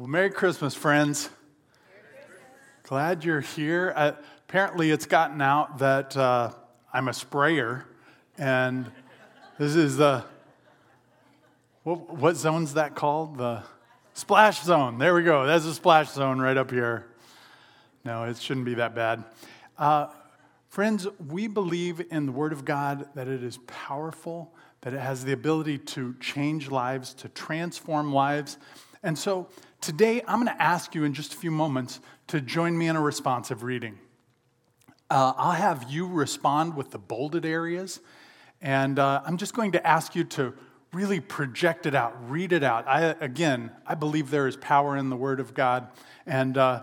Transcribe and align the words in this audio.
Well, 0.00 0.08
Merry 0.08 0.30
Christmas, 0.30 0.74
friends. 0.74 1.28
Glad 2.84 3.22
you're 3.22 3.42
here. 3.42 3.92
Uh, 3.94 4.12
apparently, 4.48 4.90
it's 4.90 5.04
gotten 5.04 5.42
out 5.42 5.76
that 5.80 6.16
uh, 6.16 6.52
I'm 6.90 7.08
a 7.08 7.12
sprayer, 7.12 7.84
and 8.38 8.90
this 9.58 9.76
is 9.76 9.98
the 9.98 10.24
what, 11.82 12.14
what 12.14 12.36
zone's 12.36 12.72
that 12.72 12.94
called? 12.94 13.36
The 13.36 13.62
splash 14.14 14.62
zone. 14.62 14.96
There 14.96 15.14
we 15.14 15.22
go. 15.22 15.44
That's 15.46 15.66
a 15.66 15.74
splash 15.74 16.08
zone 16.08 16.38
right 16.38 16.56
up 16.56 16.70
here. 16.70 17.04
No, 18.02 18.24
it 18.24 18.38
shouldn't 18.38 18.64
be 18.64 18.76
that 18.76 18.94
bad. 18.94 19.22
Uh, 19.76 20.06
friends, 20.70 21.06
we 21.28 21.46
believe 21.46 22.00
in 22.10 22.24
the 22.24 22.32
Word 22.32 22.54
of 22.54 22.64
God 22.64 23.06
that 23.16 23.28
it 23.28 23.44
is 23.44 23.58
powerful, 23.66 24.54
that 24.80 24.94
it 24.94 25.00
has 25.00 25.26
the 25.26 25.32
ability 25.32 25.76
to 25.76 26.14
change 26.20 26.70
lives, 26.70 27.12
to 27.12 27.28
transform 27.28 28.14
lives. 28.14 28.56
And 29.02 29.18
so 29.18 29.48
today 29.80 30.22
I'm 30.26 30.42
going 30.42 30.54
to 30.54 30.62
ask 30.62 30.94
you 30.94 31.04
in 31.04 31.14
just 31.14 31.34
a 31.34 31.36
few 31.36 31.50
moments 31.50 32.00
to 32.28 32.40
join 32.40 32.76
me 32.76 32.88
in 32.88 32.96
a 32.96 33.00
responsive 33.00 33.62
reading. 33.62 33.98
Uh, 35.10 35.32
I'll 35.36 35.52
have 35.52 35.90
you 35.90 36.06
respond 36.06 36.76
with 36.76 36.90
the 36.90 36.98
bolded 36.98 37.44
areas, 37.44 38.00
and 38.60 38.98
uh, 38.98 39.22
I'm 39.24 39.36
just 39.36 39.54
going 39.54 39.72
to 39.72 39.84
ask 39.86 40.14
you 40.14 40.24
to 40.24 40.54
really 40.92 41.20
project 41.20 41.86
it 41.86 41.94
out, 41.94 42.14
read 42.30 42.52
it 42.52 42.62
out. 42.62 42.86
I, 42.86 43.14
again, 43.20 43.70
I 43.86 43.94
believe 43.94 44.30
there 44.30 44.46
is 44.46 44.56
power 44.56 44.96
in 44.96 45.08
the 45.08 45.16
Word 45.16 45.40
of 45.40 45.54
God, 45.54 45.88
and 46.26 46.56
uh, 46.56 46.82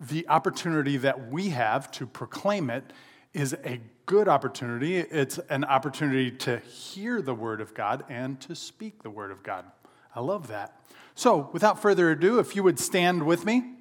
the 0.00 0.28
opportunity 0.28 0.96
that 0.98 1.30
we 1.30 1.50
have 1.50 1.90
to 1.92 2.06
proclaim 2.06 2.68
it 2.68 2.84
is 3.32 3.54
a 3.64 3.80
good 4.06 4.28
opportunity. 4.28 4.98
It's 4.98 5.38
an 5.48 5.64
opportunity 5.64 6.30
to 6.32 6.58
hear 6.58 7.22
the 7.22 7.34
Word 7.34 7.60
of 7.60 7.74
God 7.74 8.04
and 8.08 8.40
to 8.42 8.54
speak 8.54 9.02
the 9.02 9.10
Word 9.10 9.30
of 9.30 9.42
God. 9.42 9.64
I 10.14 10.20
love 10.20 10.48
that. 10.48 10.83
So, 11.14 11.48
without 11.52 11.80
further 11.80 12.10
ado, 12.10 12.40
if 12.40 12.56
you 12.56 12.62
would 12.64 12.78
stand 12.78 13.24
with 13.24 13.44
me 13.44 13.74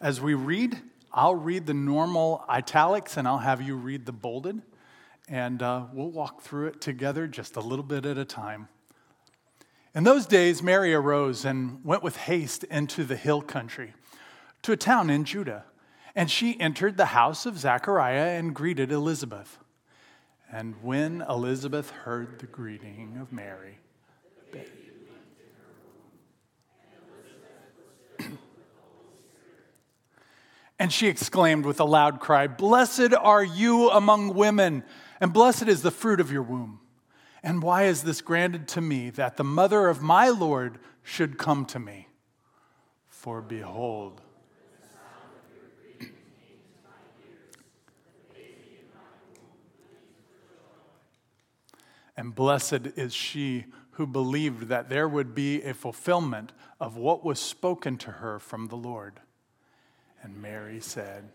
as 0.00 0.20
we 0.20 0.34
read, 0.34 0.78
I'll 1.10 1.34
read 1.34 1.66
the 1.66 1.74
normal 1.74 2.44
italics 2.48 3.16
and 3.16 3.26
I'll 3.26 3.38
have 3.38 3.62
you 3.62 3.74
read 3.74 4.04
the 4.04 4.12
bolded, 4.12 4.60
and 5.26 5.62
uh, 5.62 5.86
we'll 5.92 6.10
walk 6.10 6.42
through 6.42 6.66
it 6.66 6.80
together 6.82 7.26
just 7.26 7.56
a 7.56 7.60
little 7.60 7.84
bit 7.84 8.04
at 8.04 8.18
a 8.18 8.26
time. 8.26 8.68
In 9.94 10.04
those 10.04 10.26
days, 10.26 10.62
Mary 10.62 10.92
arose 10.92 11.44
and 11.44 11.82
went 11.82 12.02
with 12.02 12.16
haste 12.16 12.64
into 12.64 13.04
the 13.04 13.16
hill 13.16 13.40
country 13.40 13.94
to 14.62 14.72
a 14.72 14.76
town 14.76 15.08
in 15.08 15.24
Judah. 15.24 15.64
And 16.14 16.30
she 16.30 16.60
entered 16.60 16.96
the 16.96 17.06
house 17.06 17.46
of 17.46 17.58
Zechariah 17.58 18.38
and 18.38 18.54
greeted 18.54 18.92
Elizabeth. 18.92 19.58
And 20.52 20.74
when 20.82 21.22
Elizabeth 21.28 21.90
heard 21.90 22.38
the 22.38 22.46
greeting 22.46 23.18
of 23.20 23.32
Mary, 23.32 23.78
and 30.78 30.92
she 30.92 31.08
exclaimed 31.08 31.64
with 31.64 31.80
a 31.80 31.84
loud 31.84 32.20
cry, 32.20 32.46
Blessed 32.46 33.14
are 33.14 33.44
you 33.44 33.90
among 33.90 34.34
women, 34.34 34.82
and 35.20 35.32
blessed 35.32 35.68
is 35.68 35.82
the 35.82 35.90
fruit 35.90 36.20
of 36.20 36.32
your 36.32 36.42
womb. 36.42 36.80
And 37.42 37.62
why 37.62 37.84
is 37.84 38.02
this 38.02 38.20
granted 38.20 38.68
to 38.68 38.80
me 38.80 39.10
that 39.10 39.36
the 39.36 39.44
mother 39.44 39.88
of 39.88 40.00
my 40.00 40.30
Lord 40.30 40.78
should 41.02 41.38
come 41.38 41.66
to 41.66 41.78
me? 41.78 42.08
For 43.08 43.42
behold, 43.42 44.22
And 52.16 52.34
blessed 52.34 52.86
is 52.96 53.12
she 53.12 53.66
who 53.92 54.06
believed 54.06 54.68
that 54.68 54.88
there 54.88 55.08
would 55.08 55.34
be 55.34 55.62
a 55.62 55.74
fulfillment 55.74 56.52
of 56.80 56.96
what 56.96 57.24
was 57.24 57.40
spoken 57.40 57.96
to 57.98 58.12
her 58.12 58.38
from 58.38 58.68
the 58.68 58.76
Lord. 58.76 59.20
And 60.24 60.42
Mary 60.42 60.80
said, 60.80 61.28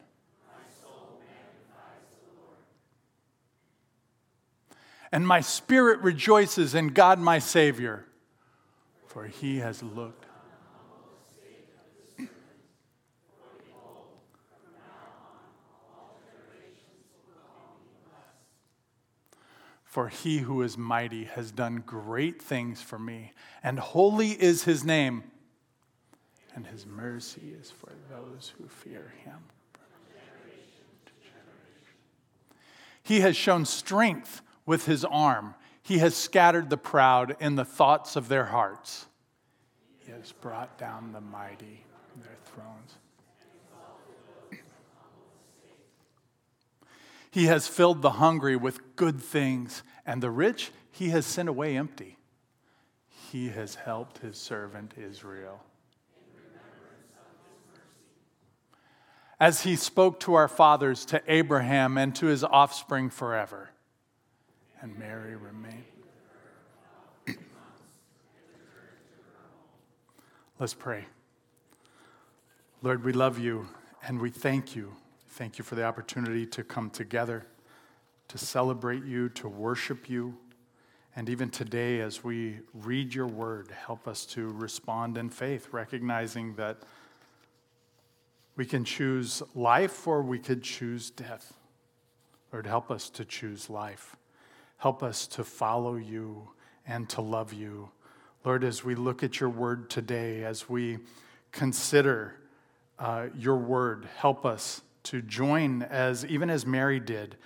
And 5.11 5.25
my 5.25 5.39
spirit 5.39 6.01
rejoices 6.01 6.75
in 6.75 6.89
God 6.89 7.19
my 7.19 7.39
Savior, 7.39 8.05
for 9.07 9.27
he 9.27 9.59
has 9.59 9.81
looked 9.81 10.25
For 19.89 20.07
he 20.07 20.37
who 20.37 20.61
is 20.61 20.77
mighty 20.77 21.23
has 21.23 21.51
done 21.51 21.83
great 21.83 22.39
things 22.39 22.79
for 22.79 22.99
me, 22.99 23.33
and 23.63 23.79
holy 23.79 24.29
is 24.29 24.65
his 24.65 24.85
name, 24.85 25.23
and 26.59 26.67
his 26.67 26.85
mercy 26.85 27.55
is 27.57 27.71
for 27.71 27.93
those 28.09 28.51
who 28.57 28.67
fear 28.67 29.13
him. 29.23 29.37
He 33.01 33.21
has 33.21 33.37
shown 33.37 33.63
strength 33.63 34.41
with 34.65 34.85
his 34.85 35.05
arm. 35.05 35.55
He 35.81 35.99
has 35.99 36.17
scattered 36.17 36.69
the 36.69 36.75
proud 36.75 37.37
in 37.39 37.55
the 37.55 37.63
thoughts 37.63 38.17
of 38.17 38.27
their 38.27 38.47
hearts. 38.47 39.05
He 39.99 40.11
has 40.11 40.33
brought 40.33 40.77
down 40.77 41.13
the 41.13 41.21
mighty 41.21 41.85
from 42.11 42.23
their 42.23 42.37
thrones. 42.43 42.97
He 47.31 47.45
has 47.45 47.69
filled 47.69 48.01
the 48.01 48.11
hungry 48.11 48.57
with 48.57 48.97
good 48.97 49.21
things, 49.21 49.81
and 50.05 50.21
the 50.21 50.29
rich 50.29 50.71
he 50.91 51.07
has 51.11 51.25
sent 51.25 51.47
away 51.47 51.77
empty. 51.77 52.17
He 53.31 53.47
has 53.47 53.75
helped 53.75 54.17
his 54.17 54.37
servant 54.37 54.95
Israel. 54.97 55.63
As 59.39 59.61
he 59.61 59.75
spoke 59.75 60.19
to 60.21 60.33
our 60.33 60.47
fathers, 60.47 61.05
to 61.05 61.21
Abraham, 61.27 61.97
and 61.97 62.15
to 62.15 62.25
his 62.25 62.43
offspring 62.43 63.09
forever. 63.09 63.69
And 64.81 64.97
Mary 64.97 65.35
remained. 65.35 65.85
Let's 70.59 70.73
pray. 70.73 71.05
Lord, 72.81 73.03
we 73.03 73.13
love 73.13 73.39
you 73.39 73.67
and 74.05 74.19
we 74.19 74.29
thank 74.29 74.75
you 74.75 74.93
Thank 75.39 75.57
you 75.57 75.63
for 75.63 75.75
the 75.75 75.85
opportunity 75.85 76.45
to 76.47 76.65
come 76.65 76.89
together, 76.89 77.45
to 78.27 78.37
celebrate 78.37 79.05
you, 79.05 79.29
to 79.29 79.47
worship 79.47 80.09
you. 80.09 80.35
And 81.15 81.29
even 81.29 81.49
today, 81.49 82.01
as 82.01 82.25
we 82.25 82.57
read 82.73 83.13
your 83.13 83.27
word, 83.27 83.69
help 83.71 84.05
us 84.05 84.25
to 84.27 84.49
respond 84.49 85.17
in 85.17 85.29
faith, 85.29 85.69
recognizing 85.71 86.55
that 86.55 86.79
we 88.59 88.65
can 88.65 88.83
choose 88.83 89.41
life 89.55 90.05
or 90.05 90.21
we 90.21 90.37
could 90.37 90.61
choose 90.61 91.11
death. 91.11 91.53
Lord, 92.51 92.67
help 92.67 92.91
us 92.91 93.09
to 93.11 93.23
choose 93.23 93.69
life. 93.69 94.17
Help 94.79 95.01
us 95.01 95.27
to 95.27 95.45
follow 95.45 95.95
you 95.95 96.49
and 96.85 97.07
to 97.07 97.21
love 97.21 97.53
you. 97.53 97.89
Lord, 98.43 98.65
as 98.65 98.83
we 98.83 98.95
look 98.95 99.23
at 99.23 99.39
your 99.39 99.49
word 99.49 99.89
today, 99.89 100.43
as 100.43 100.67
we 100.67 100.97
consider 101.53 102.35
uh, 102.99 103.27
your 103.33 103.55
word, 103.55 104.09
help 104.17 104.45
us 104.45 104.81
to 105.03 105.21
join 105.21 105.83
as 105.83 106.25
even 106.25 106.49
as 106.49 106.65
Mary 106.65 106.99
did, 106.99 107.37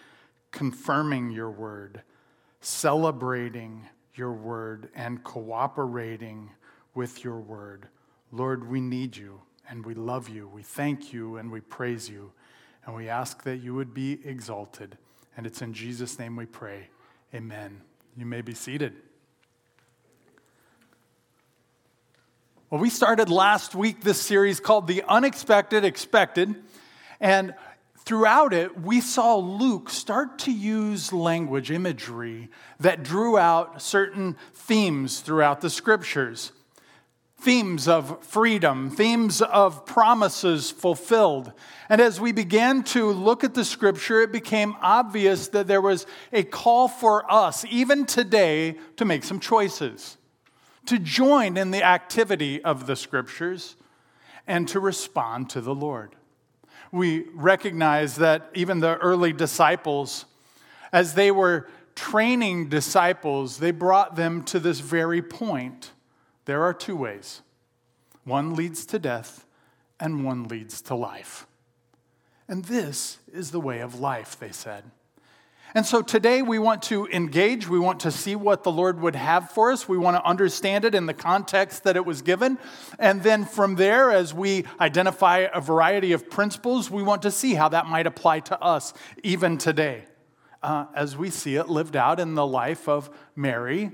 confirming 0.50 1.30
your 1.30 1.52
word, 1.52 2.02
celebrating 2.60 3.86
your 4.16 4.32
word, 4.32 4.90
and 4.96 5.24
cooperating 5.24 6.50
with 6.96 7.24
your 7.24 7.40
word. 7.40 7.88
Lord, 8.32 8.68
we 8.68 8.82
need 8.82 9.16
you 9.16 9.42
and 9.74 9.84
we 9.88 9.96
love 9.96 10.30
you. 10.30 10.48
We 10.48 10.62
thank 10.62 11.14
you 11.14 11.38
and 11.38 11.52
we 11.52 11.60
praise 11.60 12.08
you. 12.08 12.32
And 12.86 12.96
we 12.96 13.10
ask 13.10 13.42
that 13.42 13.58
you 13.58 13.74
would 13.74 13.92
be 13.92 14.20
exalted. 14.24 15.00
And 15.36 15.48
it's 15.48 15.64
in 15.64 15.74
Jesus' 15.74 16.20
name 16.20 16.36
we 16.36 16.46
pray. 16.46 16.90
Amen. 17.34 17.82
You 18.16 18.28
may 18.28 18.42
be 18.42 18.54
seated. 18.54 18.94
Well, 22.70 22.80
we 22.80 22.92
started 22.92 23.30
last 23.30 23.74
week 23.74 24.02
this 24.02 24.22
series 24.22 24.60
called 24.60 24.86
The 24.86 25.02
Unexpected 25.08 25.84
Expected. 25.84 26.54
And 27.20 27.56
throughout 27.98 28.54
it, 28.54 28.80
we 28.80 29.02
saw 29.02 29.38
Luke 29.38 29.90
start 29.90 30.38
to 30.40 30.52
use 30.52 31.12
language, 31.12 31.72
imagery 31.72 32.52
that 32.80 33.02
drew 33.02 33.40
out 33.40 33.82
certain 33.82 34.38
themes 34.54 35.22
throughout 35.22 35.62
the 35.62 35.72
scriptures 35.72 36.52
themes 37.44 37.88
of 37.88 38.24
freedom, 38.24 38.90
themes 38.90 39.42
of 39.42 39.86
promises 39.86 40.72
fulfilled. 40.72 41.52
And 41.90 42.02
as 42.02 42.20
we 42.20 42.32
began 42.32 42.84
to 42.86 43.12
look 43.12 43.44
at 43.44 43.54
the 43.54 43.66
scripture, 43.66 44.22
it 44.22 44.32
became 44.32 44.76
obvious 44.82 45.50
that 45.50 45.68
there 45.68 45.82
was 45.82 46.06
a 46.32 46.44
call 46.44 46.88
for 46.88 47.30
us, 47.32 47.66
even 47.70 48.06
today, 48.06 48.78
to 48.98 49.06
make 49.06 49.24
some 49.24 49.40
choices, 49.40 50.18
to 50.86 50.98
join 50.98 51.58
in 51.58 51.72
the 51.72 51.84
activity 51.84 52.64
of 52.64 52.88
the 52.88 52.96
scriptures, 52.96 53.76
and 54.48 54.68
to 54.70 54.80
respond 54.80 55.50
to 55.52 55.62
the 55.62 55.76
Lord 55.76 56.16
we 56.94 57.26
recognize 57.34 58.18
that 58.18 58.52
even 58.54 58.80
the 58.80 58.98
early 58.98 59.34
disciples, 59.34 60.26
as 60.94 61.16
they 61.16 61.32
were 61.32 61.68
training 61.96 62.70
disciples, 62.70 63.58
they 63.58 63.72
brought 63.72 64.16
them 64.16 64.44
to 64.44 64.60
this 64.60 64.80
very 64.80 65.22
point. 65.22 65.92
There 66.46 66.64
are 66.64 66.74
two 66.74 66.96
ways. 66.96 67.42
One 68.24 68.56
leads 68.56 68.86
to 68.88 69.00
death, 69.00 69.46
and 70.00 70.26
one 70.26 70.44
leads 70.46 70.82
to 70.84 70.96
life. 70.96 71.48
And 72.48 72.66
this 72.66 73.20
is 73.32 73.52
the 73.52 73.60
way 73.60 73.80
of 73.80 74.00
life, 74.00 74.38
they 74.40 74.52
said. 74.52 74.84
And 75.76 75.86
so 75.86 76.04
today 76.04 76.44
we 76.44 76.60
want 76.60 76.84
to 76.84 77.08
engage. 77.08 77.68
We 77.68 77.80
want 77.80 78.02
to 78.02 78.12
see 78.12 78.36
what 78.36 78.64
the 78.64 78.72
Lord 78.72 79.02
would 79.02 79.16
have 79.16 79.50
for 79.50 79.72
us. 79.72 79.90
We 79.90 79.98
want 79.98 80.16
to 80.18 80.24
understand 80.24 80.86
it 80.86 80.94
in 80.94 81.08
the 81.08 81.16
context 81.16 81.84
that 81.86 81.96
it 81.96 82.06
was 82.06 82.22
given. 82.22 82.60
And 83.00 83.24
then 83.24 83.44
from 83.44 83.76
there, 83.76 84.12
as 84.12 84.36
we 84.36 84.66
identify 84.80 85.48
a 85.52 85.60
variety 85.60 86.12
of 86.12 86.30
principles, 86.30 86.92
we 86.92 87.02
want 87.02 87.24
to 87.24 87.32
see 87.32 87.56
how 87.56 87.70
that 87.70 87.88
might 87.88 88.06
apply 88.06 88.42
to 88.42 88.62
us 88.62 88.94
even 89.24 89.58
today, 89.58 90.04
uh, 90.62 90.86
as 90.94 91.18
we 91.18 91.32
see 91.32 91.56
it 91.56 91.70
lived 91.70 91.96
out 91.96 92.20
in 92.20 92.36
the 92.36 92.46
life 92.46 92.88
of 92.88 93.10
Mary, 93.36 93.92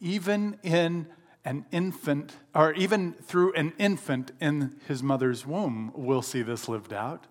even 0.00 0.58
in 0.62 1.06
an 1.44 1.64
infant, 1.72 2.36
or 2.54 2.72
even 2.74 3.12
through 3.12 3.52
an 3.54 3.72
infant 3.78 4.32
in 4.40 4.76
his 4.86 5.02
mother's 5.02 5.46
womb, 5.46 5.92
we'll 5.94 6.22
see 6.22 6.42
this 6.42 6.68
lived 6.68 6.92
out. 6.92 7.26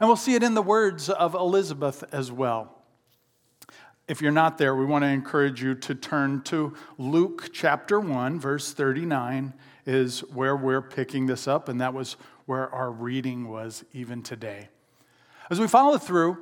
And 0.00 0.08
we'll 0.08 0.16
see 0.16 0.34
it 0.34 0.42
in 0.42 0.54
the 0.54 0.62
words 0.62 1.08
of 1.08 1.34
Elizabeth 1.34 2.04
as 2.12 2.30
well. 2.30 2.82
If 4.06 4.20
you're 4.20 4.32
not 4.32 4.58
there, 4.58 4.74
we 4.76 4.84
want 4.84 5.02
to 5.04 5.08
encourage 5.08 5.62
you 5.62 5.74
to 5.76 5.94
turn 5.94 6.42
to 6.42 6.74
Luke 6.98 7.50
chapter 7.52 7.98
1, 7.98 8.38
verse 8.38 8.72
39 8.72 9.54
is 9.86 10.20
where 10.32 10.56
we're 10.56 10.82
picking 10.82 11.26
this 11.26 11.46
up, 11.46 11.68
and 11.68 11.80
that 11.80 11.94
was 11.94 12.16
where 12.46 12.68
our 12.74 12.90
reading 12.90 13.48
was 13.48 13.84
even 13.92 14.22
today. 14.22 14.68
As 15.50 15.60
we 15.60 15.68
follow 15.68 15.98
through, 15.98 16.38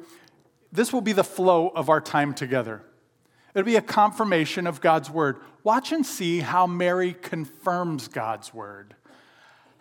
this 0.70 0.92
will 0.92 1.00
be 1.00 1.12
the 1.12 1.24
flow 1.24 1.68
of 1.68 1.88
our 1.88 2.00
time 2.00 2.34
together. 2.34 2.82
It'll 3.54 3.66
be 3.66 3.76
a 3.76 3.82
confirmation 3.82 4.66
of 4.66 4.80
God's 4.80 5.10
word. 5.10 5.36
Watch 5.62 5.92
and 5.92 6.04
see 6.04 6.40
how 6.40 6.66
Mary 6.66 7.14
confirms 7.14 8.08
God's 8.08 8.52
word 8.54 8.94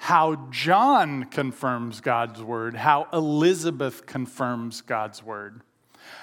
how 0.01 0.47
John 0.49 1.25
confirms 1.25 2.01
God's 2.01 2.41
word, 2.41 2.75
how 2.75 3.07
Elizabeth 3.13 4.07
confirms 4.07 4.81
God's 4.81 5.23
word. 5.23 5.61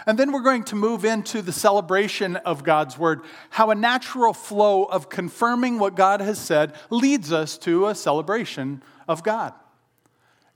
And 0.05 0.19
then 0.19 0.33
we're 0.33 0.43
going 0.43 0.65
to 0.65 0.75
move 0.75 1.05
into 1.05 1.43
the 1.43 1.53
celebration 1.53 2.35
of 2.35 2.65
God's 2.65 2.99
word, 2.99 3.21
how 3.50 3.71
a 3.71 3.77
natural 3.77 4.33
flow 4.33 4.83
of 4.83 5.09
confirming 5.09 5.79
what 5.79 5.95
God 5.95 6.21
has 6.21 6.41
said 6.41 6.75
leads 6.91 7.33
us 7.33 7.56
to 7.59 7.87
a 7.87 7.95
celebration 7.95 8.83
of 9.06 9.23
God. 9.23 9.53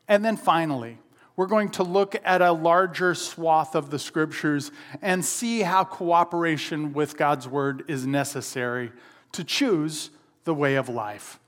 And 0.09 0.25
then 0.25 0.37
finally, 0.37 0.99
we're 1.43 1.49
going 1.49 1.71
to 1.71 1.83
look 1.83 2.15
at 2.23 2.41
a 2.41 2.53
larger 2.53 3.17
swath 3.17 3.75
of 3.75 3.91
the 3.91 3.99
scriptures 3.99 4.71
and 5.03 5.25
see 5.25 5.63
how 5.63 5.83
cooperation 5.83 6.93
with 6.93 7.17
God's 7.17 7.49
word 7.49 7.83
is 7.89 8.07
necessary 8.07 8.93
to 9.33 9.43
choose 9.43 10.11
the 10.45 10.55
way 10.55 10.77
of 10.77 10.89
life. 10.89 11.41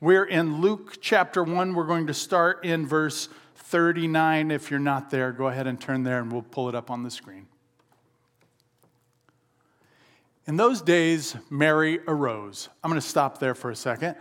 We're 0.00 0.24
in 0.24 0.62
Luke 0.62 0.96
chapter 1.02 1.44
1. 1.44 1.74
We're 1.74 1.84
going 1.84 2.06
to 2.06 2.14
start 2.14 2.64
in 2.64 2.86
verse 2.86 3.28
39. 3.56 4.50
If 4.50 4.70
you're 4.70 4.80
not 4.80 5.10
there, 5.10 5.30
go 5.30 5.48
ahead 5.48 5.66
and 5.66 5.78
turn 5.78 6.04
there 6.04 6.20
and 6.20 6.32
we'll 6.32 6.40
pull 6.40 6.70
it 6.70 6.74
up 6.74 6.90
on 6.90 7.02
the 7.02 7.10
screen. 7.10 7.46
In 10.46 10.56
those 10.56 10.80
days, 10.80 11.36
Mary 11.50 12.00
arose. 12.08 12.70
I'm 12.82 12.90
going 12.90 12.98
to 12.98 13.06
stop 13.06 13.40
there 13.40 13.54
for 13.54 13.70
a 13.70 13.76
second. 13.76 14.16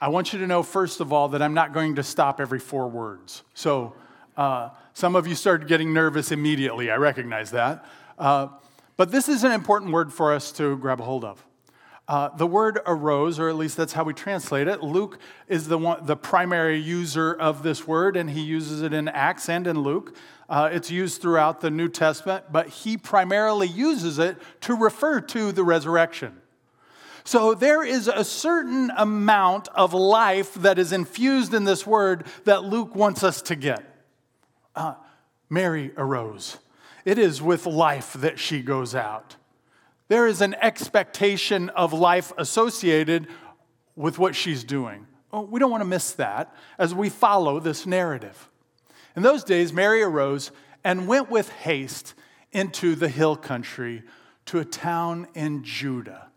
I 0.00 0.08
want 0.08 0.32
you 0.32 0.38
to 0.38 0.46
know, 0.46 0.62
first 0.62 1.00
of 1.00 1.12
all, 1.12 1.28
that 1.30 1.42
I'm 1.42 1.54
not 1.54 1.72
going 1.72 1.96
to 1.96 2.04
stop 2.04 2.40
every 2.40 2.60
four 2.60 2.88
words. 2.88 3.42
So, 3.54 3.94
uh, 4.36 4.70
some 4.94 5.16
of 5.16 5.26
you 5.26 5.34
started 5.34 5.66
getting 5.66 5.92
nervous 5.92 6.30
immediately. 6.30 6.90
I 6.90 6.96
recognize 6.96 7.50
that. 7.50 7.84
Uh, 8.16 8.48
but 8.96 9.10
this 9.10 9.28
is 9.28 9.42
an 9.42 9.50
important 9.50 9.92
word 9.92 10.12
for 10.12 10.32
us 10.32 10.52
to 10.52 10.76
grab 10.76 11.00
a 11.00 11.04
hold 11.04 11.24
of. 11.24 11.44
Uh, 12.06 12.28
the 12.36 12.46
word 12.46 12.80
arose, 12.86 13.38
or 13.38 13.48
at 13.48 13.56
least 13.56 13.76
that's 13.76 13.92
how 13.92 14.04
we 14.04 14.14
translate 14.14 14.66
it. 14.66 14.82
Luke 14.82 15.18
is 15.46 15.68
the, 15.68 15.76
one, 15.76 16.06
the 16.06 16.16
primary 16.16 16.78
user 16.78 17.34
of 17.34 17.62
this 17.62 17.86
word, 17.86 18.16
and 18.16 18.30
he 18.30 18.40
uses 18.40 18.82
it 18.82 18.94
in 18.94 19.08
Acts 19.08 19.48
and 19.48 19.66
in 19.66 19.80
Luke. 19.80 20.16
Uh, 20.48 20.70
it's 20.72 20.90
used 20.90 21.20
throughout 21.20 21.60
the 21.60 21.70
New 21.70 21.88
Testament, 21.88 22.44
but 22.50 22.68
he 22.68 22.96
primarily 22.96 23.66
uses 23.66 24.18
it 24.18 24.36
to 24.62 24.74
refer 24.74 25.20
to 25.20 25.52
the 25.52 25.62
resurrection. 25.62 26.40
So 27.28 27.52
there 27.52 27.84
is 27.84 28.08
a 28.08 28.24
certain 28.24 28.90
amount 28.96 29.68
of 29.74 29.92
life 29.92 30.54
that 30.54 30.78
is 30.78 30.92
infused 30.92 31.52
in 31.52 31.64
this 31.64 31.86
word 31.86 32.24
that 32.44 32.64
Luke 32.64 32.94
wants 32.94 33.22
us 33.22 33.42
to 33.42 33.54
get. 33.54 33.84
Uh, 34.74 34.94
Mary 35.50 35.92
arose. 35.98 36.56
It 37.04 37.18
is 37.18 37.42
with 37.42 37.66
life 37.66 38.14
that 38.14 38.38
she 38.38 38.62
goes 38.62 38.94
out. 38.94 39.36
There 40.08 40.26
is 40.26 40.40
an 40.40 40.54
expectation 40.62 41.68
of 41.68 41.92
life 41.92 42.32
associated 42.38 43.26
with 43.94 44.18
what 44.18 44.34
she's 44.34 44.64
doing. 44.64 45.06
Oh, 45.30 45.42
we 45.42 45.60
don't 45.60 45.70
want 45.70 45.82
to 45.82 45.86
miss 45.86 46.12
that 46.12 46.56
as 46.78 46.94
we 46.94 47.10
follow 47.10 47.60
this 47.60 47.84
narrative. 47.84 48.48
In 49.14 49.22
those 49.22 49.44
days, 49.44 49.70
Mary 49.70 50.00
arose 50.02 50.50
and 50.82 51.06
went 51.06 51.30
with 51.30 51.50
haste 51.50 52.14
into 52.52 52.94
the 52.94 53.10
hill 53.10 53.36
country 53.36 54.02
to 54.46 54.60
a 54.60 54.64
town 54.64 55.28
in 55.34 55.62
Judah. 55.62 56.27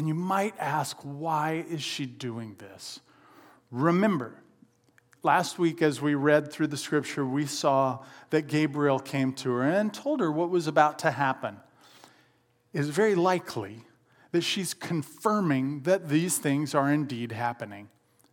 And 0.00 0.08
you 0.08 0.14
might 0.14 0.54
ask, 0.58 0.96
why 1.02 1.66
is 1.68 1.82
she 1.82 2.06
doing 2.06 2.56
this? 2.56 3.00
Remember, 3.70 4.42
last 5.22 5.58
week 5.58 5.82
as 5.82 6.00
we 6.00 6.14
read 6.14 6.50
through 6.50 6.68
the 6.68 6.78
scripture, 6.78 7.26
we 7.26 7.44
saw 7.44 7.98
that 8.30 8.46
Gabriel 8.46 8.98
came 8.98 9.34
to 9.34 9.50
her 9.50 9.62
and 9.62 9.92
told 9.92 10.20
her 10.20 10.32
what 10.32 10.48
was 10.48 10.66
about 10.66 11.00
to 11.00 11.10
happen 11.10 11.58
It's 12.72 12.88
very 12.88 13.14
likely 13.14 13.84
that 14.32 14.40
she's 14.40 14.72
confirming 14.72 15.80
that 15.82 16.08
these 16.08 16.38
things 16.38 16.74
are 16.74 16.90
indeed 16.90 17.32
happening. 17.32 17.90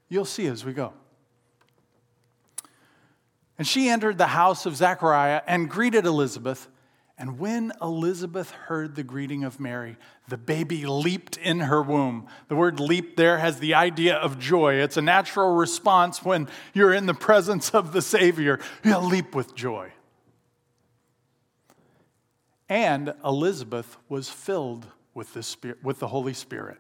You'll 0.08 0.24
see 0.24 0.48
as 0.48 0.64
we 0.64 0.72
go. 0.72 0.94
And 3.58 3.68
she 3.68 3.90
entered 3.90 4.18
the 4.18 4.28
house 4.28 4.66
of 4.66 4.78
Zechariah 4.78 5.42
and 5.46 5.70
greeted 5.70 6.06
Elizabeth. 6.06 6.70
And 7.20 7.40
when 7.40 7.72
Elizabeth 7.82 8.52
heard 8.52 8.96
the 8.96 9.04
greeting 9.04 9.44
of 9.44 9.60
Mary, 9.60 9.98
the 10.28 10.38
baby 10.38 10.86
leaped 10.86 11.36
in 11.38 11.62
her 11.62 11.82
womb. 11.82 12.28
The 12.48 12.56
word 12.56 12.80
leap 12.80 13.18
there 13.18 13.40
has 13.40 13.60
the 13.60 13.74
idea 13.74 14.16
of 14.16 14.38
joy. 14.38 14.76
It's 14.76 14.98
a 14.98 15.02
natural 15.02 15.56
response 15.56 16.24
when 16.24 16.48
you're 16.76 16.94
in 16.94 17.08
the 17.08 17.16
presence 17.16 17.72
of 17.72 17.92
the 17.92 18.04
Savior. 18.04 18.60
You 18.84 19.00
leap 19.00 19.34
with 19.34 19.56
joy. 19.56 19.94
And 22.70 23.14
Elizabeth 23.26 23.98
was 24.10 24.30
filled 24.30 24.86
with 25.16 25.34
the, 25.34 25.42
Spirit, 25.42 25.84
with 25.84 25.98
the 25.98 26.08
Holy 26.08 26.34
Spirit. 26.34 26.78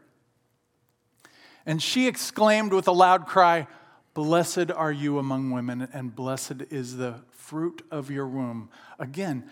And 1.65 1.81
she 1.81 2.07
exclaimed 2.07 2.73
with 2.73 2.87
a 2.87 2.91
loud 2.91 3.25
cry, 3.25 3.67
Blessed 4.17 4.71
are 4.71 4.91
you 4.91 5.19
among 5.19 5.51
women, 5.51 5.87
and 5.93 6.15
blessed 6.15 6.63
is 6.71 6.97
the 6.97 7.17
fruit 7.29 7.85
of 7.91 8.09
your 8.09 8.25
womb. 8.25 8.71
Again, 8.97 9.43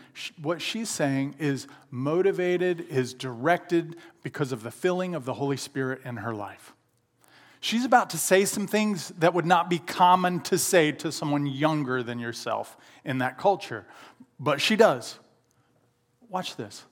what 0.41 0.60
she's 0.60 0.89
saying 0.89 1.36
is 1.38 1.67
motivated, 1.91 2.84
is 2.89 3.13
directed 3.13 3.95
because 4.24 4.51
of 4.51 4.63
the 4.63 4.72
filling 4.72 5.13
of 5.13 5.24
the 5.24 5.36
Holy 5.36 5.55
Spirit 5.55 6.01
in 6.03 6.17
her 6.17 6.34
life. 6.34 6.74
She's 7.60 7.86
about 7.86 8.10
to 8.10 8.17
say 8.17 8.43
some 8.43 8.65
things 8.65 9.10
that 9.19 9.36
would 9.36 9.45
not 9.45 9.69
be 9.69 9.77
common 9.77 10.39
to 10.39 10.57
say 10.57 10.91
to 10.93 11.12
someone 11.12 11.45
younger 11.45 12.01
than 12.01 12.17
yourself 12.17 12.75
in 13.03 13.19
that 13.19 13.38
culture, 13.38 13.86
but 14.39 14.60
she 14.60 14.75
does. 14.75 15.19
Watch 16.27 16.55
this. 16.55 16.86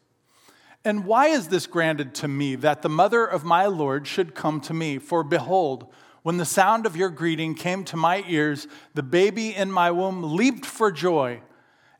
And 0.85 1.05
why 1.05 1.29
is 1.29 1.47
this 1.47 1.65
granted 1.65 2.13
to 2.15 2.27
me 2.27 2.53
that 2.53 2.83
the 2.83 2.89
mother 2.89 3.25
of 3.25 3.43
my 3.43 3.65
Lord 3.65 4.05
should 4.05 4.35
come 4.35 4.61
to 4.61 4.75
me? 4.75 4.99
For 4.99 5.23
behold, 5.23 5.91
when 6.23 6.37
the 6.37 6.45
sound 6.45 6.85
of 6.85 6.97
your 6.97 7.09
greeting 7.09 7.53
came 7.55 7.83
to 7.85 7.97
my 7.97 8.23
ears, 8.27 8.67
the 8.93 9.03
baby 9.03 9.53
in 9.53 9.71
my 9.71 9.91
womb 9.91 10.35
leaped 10.35 10.65
for 10.65 10.91
joy. 10.91 11.41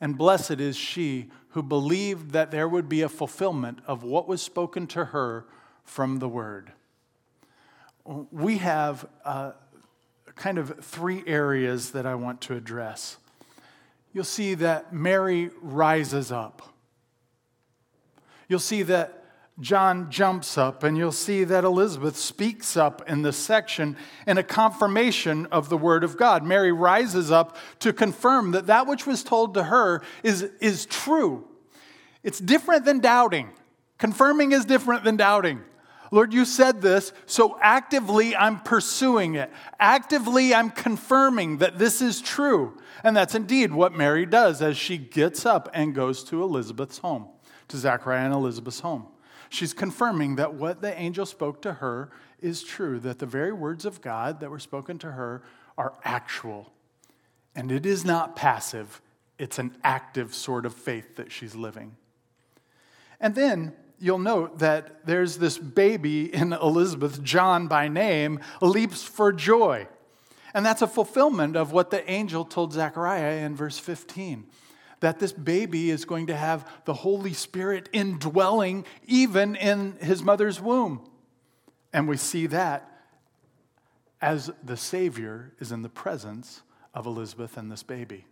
And 0.01 0.17
blessed 0.17 0.59
is 0.59 0.75
she 0.75 1.29
who 1.49 1.61
believed 1.61 2.31
that 2.31 2.51
there 2.51 2.67
would 2.67 2.89
be 2.89 3.01
a 3.01 3.09
fulfillment 3.09 3.79
of 3.85 4.03
what 4.03 4.27
was 4.27 4.41
spoken 4.41 4.87
to 4.87 5.05
her 5.05 5.45
from 5.83 6.19
the 6.19 6.27
word. 6.27 6.71
We 8.05 8.57
have 8.57 9.05
uh, 9.23 9.51
kind 10.35 10.57
of 10.57 10.83
three 10.83 11.23
areas 11.27 11.91
that 11.91 12.05
I 12.05 12.15
want 12.15 12.41
to 12.41 12.55
address. 12.55 13.17
You'll 14.13 14.23
see 14.23 14.55
that 14.55 14.93
Mary 14.93 15.51
rises 15.61 16.31
up 16.31 16.73
you'll 18.53 18.59
see 18.59 18.83
that 18.83 19.22
John 19.59 20.09
jumps 20.09 20.57
up, 20.57 20.83
and 20.83 20.97
you'll 20.97 21.11
see 21.11 21.43
that 21.43 21.63
Elizabeth 21.63 22.17
speaks 22.17 22.75
up 22.75 23.07
in 23.07 23.21
this 23.21 23.37
section 23.37 23.95
in 24.25 24.39
a 24.39 24.43
confirmation 24.43 25.45
of 25.47 25.69
the 25.69 25.77
word 25.77 26.03
of 26.03 26.17
God. 26.17 26.43
Mary 26.43 26.71
rises 26.71 27.29
up 27.29 27.55
to 27.79 27.93
confirm 27.93 28.51
that 28.51 28.65
that 28.65 28.87
which 28.87 29.05
was 29.05 29.23
told 29.23 29.53
to 29.53 29.63
her 29.65 30.01
is, 30.23 30.41
is 30.59 30.87
true. 30.87 31.47
It's 32.23 32.39
different 32.39 32.85
than 32.85 32.99
doubting. 32.99 33.51
Confirming 33.99 34.53
is 34.53 34.65
different 34.65 35.03
than 35.03 35.17
doubting. 35.17 35.61
Lord, 36.09 36.33
you 36.33 36.45
said 36.45 36.81
this, 36.81 37.13
so 37.27 37.57
actively 37.61 38.35
I'm 38.35 38.59
pursuing 38.59 39.35
it. 39.35 39.51
Actively 39.79 40.53
I'm 40.53 40.71
confirming 40.71 41.59
that 41.59 41.77
this 41.77 42.01
is 42.01 42.21
true. 42.21 42.77
And 43.03 43.15
that's 43.15 43.35
indeed 43.35 43.71
what 43.71 43.93
Mary 43.93 44.25
does 44.25 44.61
as 44.61 44.77
she 44.77 44.97
gets 44.97 45.45
up 45.45 45.69
and 45.73 45.93
goes 45.93 46.23
to 46.25 46.41
Elizabeth's 46.41 46.97
home 46.99 47.27
to 47.67 47.77
Zachariah 47.77 48.25
and 48.25 48.33
Elizabeth's 48.33 48.79
home. 48.79 49.07
She's 49.53 49.71
confirming 49.71 50.37
that 50.37 50.55
what 50.55 50.81
the 50.81 50.99
angel 50.99 51.27
spoke 51.27 51.61
to 51.61 51.73
her 51.73 52.09
is 52.41 52.63
true, 52.63 52.99
that 53.01 53.19
the 53.19 53.27
very 53.27 53.53
words 53.53 53.85
of 53.85 54.01
God 54.01 54.39
that 54.39 54.49
were 54.49 54.57
spoken 54.57 54.97
to 54.97 55.11
her 55.11 55.43
are 55.77 55.93
actual. 56.03 56.73
And 57.55 57.71
it 57.71 57.85
is 57.85 58.03
not 58.03 58.35
passive, 58.35 58.99
it's 59.37 59.59
an 59.59 59.77
active 59.83 60.33
sort 60.33 60.65
of 60.65 60.73
faith 60.73 61.17
that 61.17 61.31
she's 61.31 61.53
living. 61.53 61.95
And 63.19 63.35
then 63.35 63.73
you'll 63.99 64.17
note 64.17 64.57
that 64.57 65.05
there's 65.05 65.37
this 65.37 65.59
baby 65.59 66.33
in 66.33 66.53
Elizabeth, 66.53 67.21
John 67.21 67.67
by 67.67 67.87
name, 67.87 68.39
leaps 68.59 69.03
for 69.03 69.31
joy. 69.31 69.87
And 70.55 70.65
that's 70.65 70.81
a 70.81 70.87
fulfillment 70.87 71.55
of 71.55 71.71
what 71.71 71.91
the 71.91 72.09
angel 72.09 72.43
told 72.43 72.73
Zechariah 72.73 73.45
in 73.45 73.55
verse 73.55 73.77
15 73.77 74.45
that 75.03 75.19
this 75.19 75.33
baby 75.33 75.89
is 75.89 76.05
going 76.05 76.27
to 76.27 76.35
have 76.35 76.65
the 76.85 76.93
Holy 76.93 77.33
Spirit 77.33 77.89
indwelling 77.91 78.85
even 79.05 79.53
in 79.57 79.97
his 79.97 80.23
mother's 80.23 80.61
womb. 80.61 81.05
And 81.91 82.07
we 82.07 82.15
see 82.15 82.47
that 82.47 82.89
as 84.21 84.49
the 84.63 84.77
Savior 84.77 85.51
is 85.59 85.73
in 85.73 85.81
the 85.81 85.89
presence 85.89 86.61
of 86.93 87.05
Elizabeth 87.05 87.57
and 87.57 87.69
this 87.69 87.83
baby. 87.83 88.25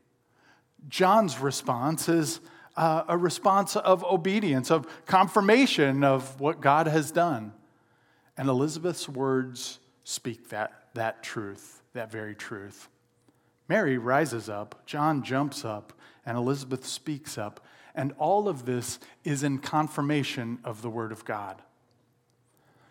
John's 0.87 1.39
response 1.39 2.07
is 2.07 2.39
uh, 2.77 3.03
a 3.09 3.17
response 3.17 3.75
of 3.75 4.05
obedience, 4.05 4.71
of 4.71 4.87
confirmation 5.05 6.05
of 6.05 6.39
what 6.39 6.61
God 6.61 6.87
has 6.87 7.11
done. 7.11 7.51
And 8.37 8.47
Elizabeth's 8.47 9.09
words 9.09 9.79
speak 10.05 10.47
that, 10.51 10.71
that 10.93 11.21
truth, 11.21 11.81
that 11.91 12.09
very 12.09 12.33
truth. 12.33 12.87
Mary 13.67 13.97
rises 13.97 14.47
up, 14.47 14.85
John 14.85 15.21
jumps 15.21 15.65
up, 15.65 15.91
and 16.25 16.37
Elizabeth 16.37 16.85
speaks 16.85 17.37
up. 17.37 17.65
And 17.93 18.13
all 18.17 18.47
of 18.47 18.65
this 18.65 18.99
is 19.23 19.43
in 19.43 19.59
confirmation 19.59 20.59
of 20.63 20.81
the 20.81 20.89
Word 20.89 21.11
of 21.11 21.25
God. 21.25 21.61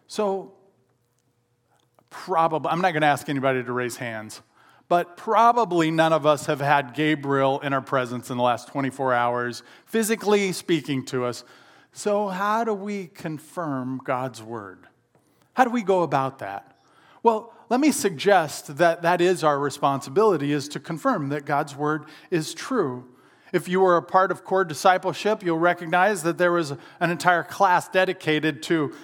So, 0.07 0.53
probably, 2.11 2.71
I'm 2.71 2.81
not 2.81 2.93
going 2.93 3.03
to 3.03 3.07
ask 3.07 3.29
anybody 3.29 3.63
to 3.63 3.73
raise 3.73 3.97
hands, 3.97 4.43
but 4.89 5.17
probably 5.17 5.91
none 5.91 6.13
of 6.13 6.27
us 6.27 6.47
have 6.47 6.61
had 6.61 6.95
Gabriel 6.95 7.61
in 7.61 7.73
our 7.73 7.81
presence 7.81 8.31
in 8.31 8.37
the 8.37 8.43
last 8.43 8.69
24 8.69 9.15
hours, 9.15 9.63
physically 9.87 10.53
speaking 10.53 11.05
to 11.07 11.25
us. 11.25 11.45
So, 11.93 12.29
how 12.29 12.65
do 12.65 12.75
we 12.75 13.07
confirm 13.07 14.01
God's 14.05 14.43
Word? 14.43 14.87
How 15.55 15.65
do 15.65 15.71
we 15.71 15.83
go 15.83 16.03
about 16.03 16.41
that? 16.41 16.77
Well, 17.23 17.53
let 17.69 17.81
me 17.81 17.93
suggest 17.93 18.79
that 18.79 19.03
that 19.03 19.21
is 19.21 19.45
our 19.45 19.59
responsibility 19.59 20.53
is 20.53 20.69
to 20.69 20.81
confirm 20.81 21.29
that 21.29 21.45
God's 21.45 21.77
word 21.77 22.07
is 22.31 22.55
true. 22.55 23.05
If 23.53 23.69
you 23.69 23.81
were 23.81 23.97
a 23.97 24.03
part 24.03 24.31
of 24.31 24.45
core 24.45 24.65
discipleship, 24.65 25.43
you'll 25.43 25.59
recognize 25.59 26.23
that 26.23 26.39
there 26.39 26.53
was 26.53 26.73
an 27.01 27.11
entire 27.11 27.43
class 27.43 27.89
dedicated 27.89 28.63
to, 28.65 28.95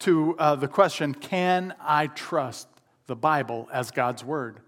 to 0.00 0.36
uh, 0.38 0.56
the 0.56 0.68
question 0.68 1.14
Can 1.14 1.74
I 1.80 2.06
trust 2.08 2.68
the 3.06 3.16
Bible 3.16 3.68
as 3.72 3.90
God's 3.90 4.24
Word? 4.24 4.60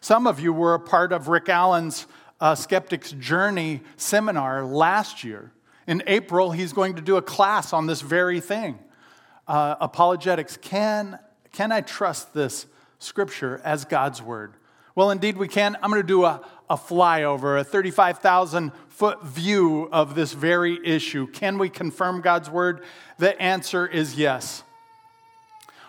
Some 0.00 0.26
of 0.26 0.40
you 0.40 0.52
were 0.52 0.74
a 0.74 0.80
part 0.80 1.12
of 1.12 1.28
Rick 1.28 1.48
Allen's 1.48 2.06
uh, 2.40 2.54
Skeptic's 2.54 3.12
Journey 3.12 3.80
seminar 3.96 4.64
last 4.64 5.22
year. 5.22 5.52
In 5.86 6.02
April, 6.06 6.50
he's 6.50 6.72
going 6.72 6.96
to 6.96 7.02
do 7.02 7.16
a 7.16 7.22
class 7.22 7.72
on 7.72 7.86
this 7.86 8.00
very 8.00 8.40
thing 8.40 8.78
uh, 9.48 9.76
apologetics. 9.80 10.56
Can, 10.56 11.18
can 11.52 11.72
I 11.72 11.80
trust 11.80 12.34
this 12.34 12.66
scripture 12.98 13.60
as 13.64 13.84
God's 13.84 14.20
Word? 14.20 14.54
Well, 14.94 15.10
indeed, 15.10 15.38
we 15.38 15.48
can. 15.48 15.76
I'm 15.82 15.90
going 15.90 16.02
to 16.02 16.06
do 16.06 16.24
a, 16.24 16.42
a 16.68 16.76
flyover, 16.76 17.58
a 17.58 17.64
35,000 17.64 18.72
foot 18.88 19.24
view 19.24 19.88
of 19.90 20.14
this 20.14 20.34
very 20.34 20.78
issue. 20.86 21.26
Can 21.28 21.56
we 21.56 21.70
confirm 21.70 22.20
God's 22.20 22.50
word? 22.50 22.82
The 23.18 23.40
answer 23.40 23.86
is 23.86 24.16
yes. 24.16 24.62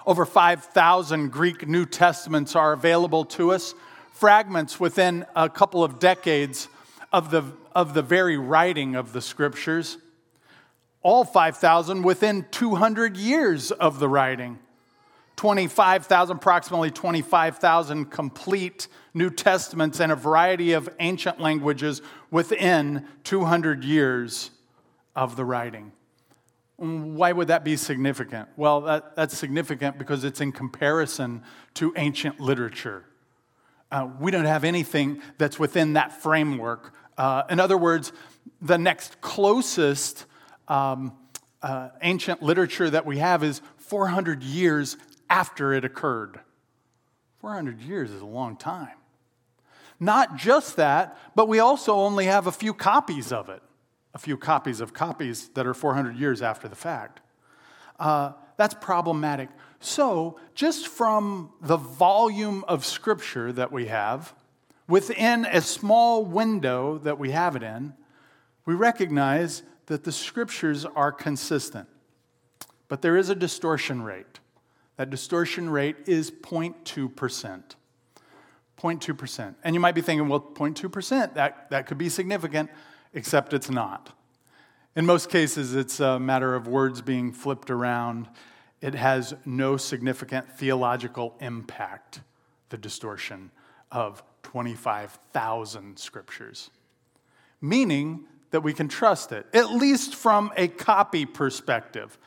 Over 0.06 0.26
5,000 0.26 1.32
Greek 1.32 1.68
New 1.68 1.86
Testaments 1.86 2.56
are 2.56 2.72
available 2.72 3.26
to 3.26 3.52
us, 3.52 3.74
fragments 4.14 4.80
within 4.80 5.26
a 5.36 5.50
couple 5.50 5.84
of 5.84 6.00
decades 6.00 6.70
of 7.12 7.30
the, 7.30 7.44
of 7.76 7.94
the 7.94 8.02
very 8.02 8.38
writing 8.38 8.96
of 8.96 9.12
the 9.12 9.22
scriptures. 9.22 9.98
All 11.02 11.26
5,000 11.26 12.04
within 12.04 12.46
200 12.52 13.18
years 13.18 13.72
of 13.72 14.00
the 14.00 14.08
writing. 14.08 14.60
25,000, 15.44 16.38
approximately 16.38 16.90
25,000 16.90 18.06
complete 18.06 18.88
New 19.14 19.30
Testaments 19.30 20.00
in 20.00 20.10
a 20.10 20.16
variety 20.16 20.72
of 20.72 20.88
ancient 21.02 21.38
languages 21.38 22.02
within 22.32 23.06
200 23.26 23.84
years 23.84 24.52
of 25.18 25.36
the 25.36 25.44
writing. 25.44 25.92
Why 26.78 27.34
would 27.34 27.50
that 27.50 27.66
be 27.66 27.76
significant? 27.76 28.48
Well, 28.56 28.80
that, 28.84 29.18
that's 29.18 29.38
significant 29.38 29.98
because 29.98 30.24
it's 30.24 30.40
in 30.40 30.54
comparison 30.54 31.44
to 31.74 31.92
ancient 31.98 32.40
literature. 32.40 33.04
Uh, 33.92 34.08
we 34.22 34.32
don't 34.32 34.46
have 34.46 34.64
anything 34.64 35.22
that's 35.38 35.60
within 35.60 35.92
that 35.92 36.22
framework. 36.22 36.94
Uh, 37.18 37.44
in 37.50 37.60
other 37.60 37.78
words, 37.78 38.14
the 38.62 38.78
next 38.78 39.20
closest 39.20 40.26
um, 40.70 41.12
uh, 41.62 41.90
ancient 42.02 42.42
literature 42.42 42.90
that 42.90 43.06
we 43.06 43.18
have 43.18 43.44
is 43.44 43.62
400 43.76 44.42
years 44.42 44.96
after 45.30 45.74
it 45.74 45.86
occurred. 45.86 46.40
400 47.40 47.82
years 47.82 48.12
is 48.12 48.22
a 48.22 48.26
long 48.26 48.56
time. 48.56 48.98
Not 50.00 50.36
just 50.36 50.76
that, 50.78 51.18
but 51.36 51.48
we 51.48 51.60
also 51.60 51.94
only 51.94 52.26
have 52.26 52.48
a 52.48 52.52
few 52.52 52.74
copies 52.74 53.32
of 53.32 53.50
it, 53.50 53.62
a 54.14 54.20
few 54.20 54.38
copies 54.38 54.82
of 54.82 54.94
copies 54.94 55.50
that 55.50 55.66
are 55.68 55.74
400 55.74 56.16
years 56.16 56.42
after 56.42 56.68
the 56.68 56.76
fact. 56.76 57.22
Uh, 58.00 58.34
that's 58.58 58.76
problematic. 58.76 59.50
So, 59.80 60.40
just 60.56 60.88
from 60.88 61.52
the 61.62 61.78
volume 61.78 62.64
of 62.68 62.86
scripture 62.86 63.52
that 63.54 63.72
we 63.72 63.88
have, 63.88 64.34
within 64.88 65.46
a 65.46 65.62
small 65.62 66.24
window 66.24 66.98
that 67.00 67.20
we 67.20 67.32
have 67.32 67.56
it 67.56 67.64
in, 67.64 67.94
we 68.66 68.74
recognize 68.74 69.64
that 69.88 70.04
the 70.04 70.12
scriptures 70.12 70.86
are 70.86 71.12
consistent. 71.12 71.88
But 72.88 73.02
there 73.02 73.18
is 73.18 73.30
a 73.30 73.36
distortion 73.36 74.02
rate. 74.04 74.40
That 74.98 75.10
distortion 75.10 75.70
rate 75.70 75.96
is 76.06 76.30
0.2%. 76.32 77.64
0.2%. 78.80 79.56
And 79.64 79.74
you 79.74 79.80
might 79.80 79.96
be 79.96 80.02
thinking, 80.02 80.28
well, 80.28 80.42
0.2%, 80.42 81.34
that, 81.36 81.70
that 81.70 81.88
could 81.88 81.98
be 81.98 82.10
significant, 82.10 82.70
except 83.14 83.54
it's 83.54 83.70
not. 83.70 84.16
In 84.96 85.06
most 85.06 85.30
cases, 85.30 85.74
it's 85.74 86.00
a 86.00 86.20
matter 86.20 86.54
of 86.54 86.68
words 86.68 87.02
being 87.02 87.32
flipped 87.32 87.72
around. 87.72 88.28
It 88.82 88.94
has 88.94 89.34
no 89.46 89.78
significant 89.78 90.52
theological 90.52 91.36
impact, 91.40 92.22
the 92.70 92.78
distortion 92.78 93.52
of 93.92 94.22
25,000 94.44 95.98
scriptures. 95.98 96.70
Meaning 97.62 98.26
that 98.52 98.62
we 98.62 98.74
can 98.74 98.88
trust 98.88 99.32
it, 99.32 99.48
at 99.54 99.72
least 99.72 100.14
from 100.14 100.52
a 100.56 100.68
copy 100.68 101.26
perspective. 101.26 102.20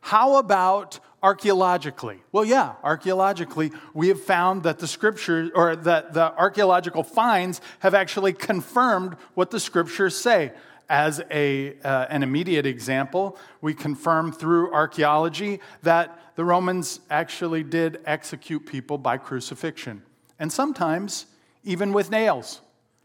How 0.00 0.36
about 0.36 0.98
archaeologically? 1.22 2.20
Well, 2.32 2.44
yeah, 2.44 2.74
archaeologically, 2.82 3.72
we 3.94 4.08
have 4.08 4.22
found 4.22 4.62
that 4.62 4.78
the 4.78 4.86
scriptures 4.86 5.50
or 5.54 5.76
that 5.76 6.14
the 6.14 6.32
archaeological 6.36 7.02
finds 7.02 7.60
have 7.80 7.94
actually 7.94 8.32
confirmed 8.32 9.14
what 9.34 9.50
the 9.50 9.60
scriptures 9.60 10.16
say. 10.16 10.52
As 10.90 11.20
a, 11.30 11.78
uh, 11.84 12.06
an 12.08 12.22
immediate 12.22 12.64
example, 12.64 13.36
we 13.60 13.74
confirm 13.74 14.32
through 14.32 14.72
archaeology 14.72 15.60
that 15.82 16.18
the 16.34 16.44
Romans 16.46 17.00
actually 17.10 17.62
did 17.62 18.00
execute 18.06 18.64
people 18.64 18.96
by 18.96 19.18
crucifixion, 19.18 20.02
and 20.38 20.50
sometimes 20.50 21.26
even 21.62 21.92
with 21.92 22.10
nails, 22.10 22.62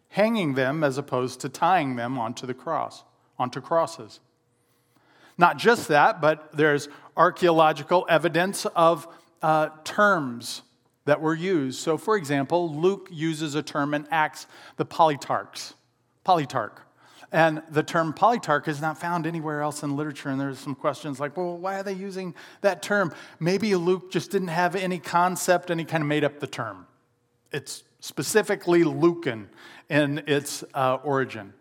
hanging 0.10 0.54
them 0.54 0.84
as 0.84 0.98
opposed 0.98 1.42
to 1.42 1.50
tying 1.50 1.98
them 1.98 2.18
onto 2.18 2.46
the 2.46 2.54
cross, 2.54 3.04
onto 3.38 3.60
crosses. 3.60 4.22
Not 5.38 5.58
just 5.58 5.88
that, 5.88 6.22
but 6.22 6.56
there's 6.56 6.88
archaeological 7.16 8.06
evidence 8.10 8.66
of 8.76 9.08
uh, 9.42 9.70
terms 9.84 10.62
that 11.06 11.22
were 11.22 11.36
used. 11.36 11.80
So, 11.80 11.98
for 11.98 12.16
example, 12.16 12.74
Luke 12.74 13.10
uses 13.12 13.56
a 13.56 13.64
term 13.64 13.94
in 13.94 14.08
Acts, 14.10 14.48
the 14.78 14.86
politarchs, 14.86 15.74
politarch. 16.26 16.78
And 17.32 17.64
the 17.70 17.82
term 17.82 18.14
politarch 18.14 18.68
is 18.68 18.80
not 18.80 19.00
found 19.00 19.26
anywhere 19.26 19.62
else 19.62 19.82
in 19.82 19.96
literature. 19.96 20.30
And 20.30 20.40
there's 20.40 20.60
some 20.60 20.76
questions 20.76 21.20
like, 21.20 21.36
well, 21.36 21.58
why 21.58 21.80
are 21.80 21.84
they 21.84 21.94
using 21.94 22.36
that 22.62 22.84
term? 22.84 23.12
Maybe 23.40 23.76
Luke 23.76 24.12
just 24.12 24.30
didn't 24.30 24.50
have 24.50 24.76
any 24.76 25.00
concept 25.00 25.72
and 25.72 25.80
he 25.80 25.86
kind 25.86 26.04
of 26.04 26.08
made 26.08 26.24
up 26.24 26.40
the 26.40 26.48
term. 26.48 26.86
It's 27.52 27.84
specifically 28.00 28.84
Lucan 28.84 29.50
in 29.90 30.24
its 30.28 30.64
uh, 30.76 31.00
origin. 31.04 31.54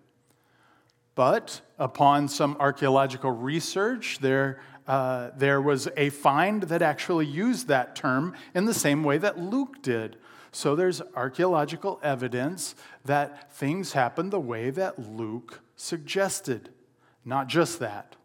But 1.15 1.63
upon 1.79 2.29
some 2.29 2.57
archaeological 2.61 3.31
research, 3.31 4.19
there, 4.21 4.61
uh, 4.87 5.31
there 5.37 5.61
was 5.61 5.89
a 5.97 6.11
find 6.11 6.65
that 6.65 6.83
actually 6.83 7.27
used 7.27 7.69
that 7.69 7.95
term 7.95 8.35
in 8.55 8.65
the 8.65 8.75
same 8.75 9.05
way 9.05 9.19
that 9.19 9.39
Luke 9.39 9.83
did. 9.83 10.17
So 10.51 10.77
there's 10.77 11.01
archaeological 11.17 11.99
evidence 12.03 12.75
that 13.05 13.53
things 13.53 13.93
happened 13.93 14.33
the 14.33 14.41
way 14.41 14.71
that 14.71 14.99
Luke 14.99 15.61
suggested. 15.77 16.69
Not 17.25 17.47
just 17.47 17.79
that. 17.79 18.17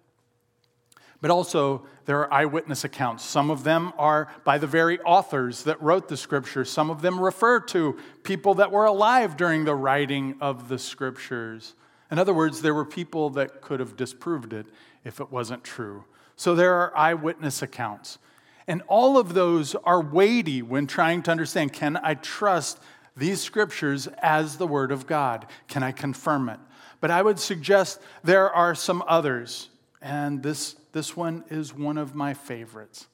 But 1.21 1.31
also, 1.31 1.85
there 2.05 2.19
are 2.19 2.33
eyewitness 2.33 2.83
accounts. 2.83 3.23
Some 3.23 3.49
of 3.49 3.63
them 3.63 3.91
are 3.97 4.27
by 4.43 4.57
the 4.57 4.67
very 4.67 4.99
authors 5.01 5.63
that 5.63 5.81
wrote 5.81 6.07
the 6.07 6.17
scriptures. 6.17 6.69
Some 6.69 6.89
of 6.89 7.01
them 7.01 7.19
refer 7.19 7.59
to 7.61 7.97
people 8.23 8.55
that 8.55 8.71
were 8.71 8.85
alive 8.85 9.35
during 9.35 9.65
the 9.65 9.75
writing 9.75 10.35
of 10.41 10.69
the 10.69 10.77
scriptures. 10.77 11.73
In 12.11 12.19
other 12.19 12.33
words, 12.33 12.61
there 12.61 12.73
were 12.73 12.85
people 12.85 13.31
that 13.31 13.61
could 13.61 13.79
have 13.79 13.95
disproved 13.95 14.53
it 14.53 14.67
if 15.03 15.19
it 15.19 15.31
wasn't 15.31 15.63
true. 15.63 16.03
So 16.37 16.55
there 16.55 16.75
are 16.75 16.95
eyewitness 16.95 17.61
accounts. 17.61 18.19
And 18.67 18.83
all 18.87 19.17
of 19.17 19.33
those 19.33 19.75
are 19.75 20.01
weighty 20.01 20.61
when 20.61 20.87
trying 20.87 21.23
to 21.23 21.31
understand 21.31 21.73
can 21.73 21.97
I 21.97 22.13
trust 22.13 22.79
these 23.15 23.41
scriptures 23.41 24.07
as 24.21 24.57
the 24.57 24.67
Word 24.67 24.91
of 24.91 25.07
God? 25.07 25.47
Can 25.67 25.83
I 25.83 25.91
confirm 25.91 26.47
it? 26.49 26.59
But 27.01 27.11
I 27.11 27.21
would 27.21 27.39
suggest 27.39 27.99
there 28.23 28.51
are 28.51 28.75
some 28.75 29.03
others, 29.07 29.69
and 30.01 30.43
this, 30.43 30.75
this 30.91 31.15
one 31.15 31.43
is 31.49 31.73
one 31.73 31.97
of 31.97 32.13
my 32.13 32.33
favorites, 32.33 33.07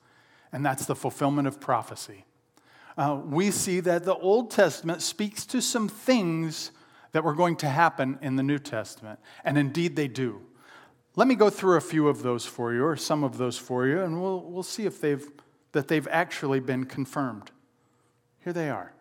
and 0.51 0.65
that's 0.65 0.85
the 0.85 0.95
fulfillment 0.95 1.47
of 1.47 1.59
prophecy. 1.59 2.25
Uh, 2.97 3.19
we 3.25 3.51
see 3.51 3.79
that 3.79 4.03
the 4.03 4.15
Old 4.15 4.51
Testament 4.51 5.01
speaks 5.01 5.45
to 5.47 5.61
some 5.61 5.87
things 5.87 6.71
that 7.13 7.23
were 7.23 7.33
going 7.33 7.55
to 7.57 7.69
happen 7.69 8.19
in 8.21 8.35
the 8.35 8.43
New 8.43 8.59
Testament, 8.59 9.19
and 9.43 9.57
indeed 9.57 9.95
they 9.95 10.07
do. 10.07 10.41
Let 11.15 11.27
me 11.27 11.35
go 11.35 11.49
through 11.49 11.77
a 11.77 11.81
few 11.81 12.07
of 12.07 12.23
those 12.23 12.45
for 12.45 12.73
you, 12.73 12.83
or 12.83 12.95
some 12.95 13.23
of 13.23 13.37
those 13.37 13.57
for 13.57 13.85
you, 13.85 14.01
and 14.01 14.21
we'll, 14.21 14.41
we'll 14.41 14.63
see 14.63 14.85
if 14.85 14.99
they've, 14.99 15.25
that 15.73 15.87
they've 15.87 16.07
actually 16.09 16.59
been 16.59 16.85
confirmed. 16.85 17.51
Here 18.43 18.53
they 18.53 18.69
are. 18.69 18.93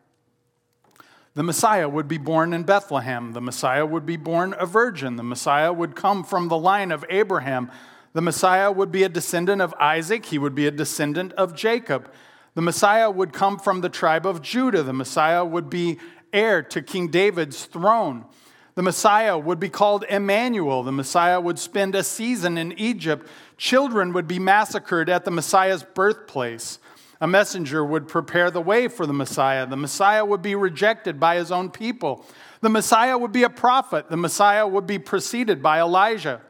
The 1.34 1.42
Messiah 1.42 1.88
would 1.88 2.08
be 2.08 2.18
born 2.18 2.52
in 2.52 2.64
Bethlehem. 2.64 3.32
The 3.32 3.40
Messiah 3.40 3.86
would 3.86 4.04
be 4.04 4.18
born 4.18 4.54
a 4.58 4.66
virgin. 4.66 5.16
The 5.16 5.22
Messiah 5.22 5.72
would 5.72 5.96
come 5.96 6.22
from 6.24 6.48
the 6.48 6.58
line 6.58 6.92
of 6.92 7.06
Abraham. 7.08 7.70
The 8.12 8.20
Messiah 8.20 8.70
would 8.70 8.92
be 8.92 9.02
a 9.04 9.08
descendant 9.08 9.62
of 9.62 9.72
Isaac. 9.80 10.26
He 10.26 10.38
would 10.38 10.54
be 10.54 10.66
a 10.66 10.70
descendant 10.70 11.32
of 11.32 11.56
Jacob. 11.56 12.12
The 12.54 12.60
Messiah 12.60 13.10
would 13.10 13.32
come 13.32 13.58
from 13.58 13.80
the 13.80 13.88
tribe 13.88 14.26
of 14.26 14.42
Judah. 14.42 14.82
The 14.82 14.92
Messiah 14.92 15.42
would 15.42 15.70
be 15.70 15.98
heir 16.34 16.62
to 16.64 16.82
King 16.82 17.08
David's 17.08 17.64
throne. 17.64 18.26
The 18.74 18.82
Messiah 18.82 19.36
would 19.36 19.60
be 19.60 19.68
called 19.68 20.04
Emmanuel. 20.08 20.82
The 20.82 20.92
Messiah 20.92 21.40
would 21.40 21.58
spend 21.58 21.94
a 21.94 22.02
season 22.02 22.56
in 22.56 22.72
Egypt. 22.78 23.26
Children 23.58 24.12
would 24.14 24.26
be 24.26 24.38
massacred 24.38 25.10
at 25.10 25.24
the 25.24 25.30
Messiah's 25.30 25.82
birthplace. 25.82 26.78
A 27.20 27.26
messenger 27.26 27.84
would 27.84 28.08
prepare 28.08 28.50
the 28.50 28.60
way 28.60 28.88
for 28.88 29.06
the 29.06 29.12
Messiah. 29.12 29.66
The 29.66 29.76
Messiah 29.76 30.24
would 30.24 30.42
be 30.42 30.54
rejected 30.54 31.20
by 31.20 31.36
his 31.36 31.52
own 31.52 31.70
people. 31.70 32.24
The 32.62 32.70
Messiah 32.70 33.18
would 33.18 33.32
be 33.32 33.42
a 33.42 33.50
prophet. 33.50 34.08
The 34.08 34.16
Messiah 34.16 34.66
would 34.66 34.86
be 34.86 34.98
preceded 34.98 35.62
by 35.62 35.80
Elijah. 35.80 36.40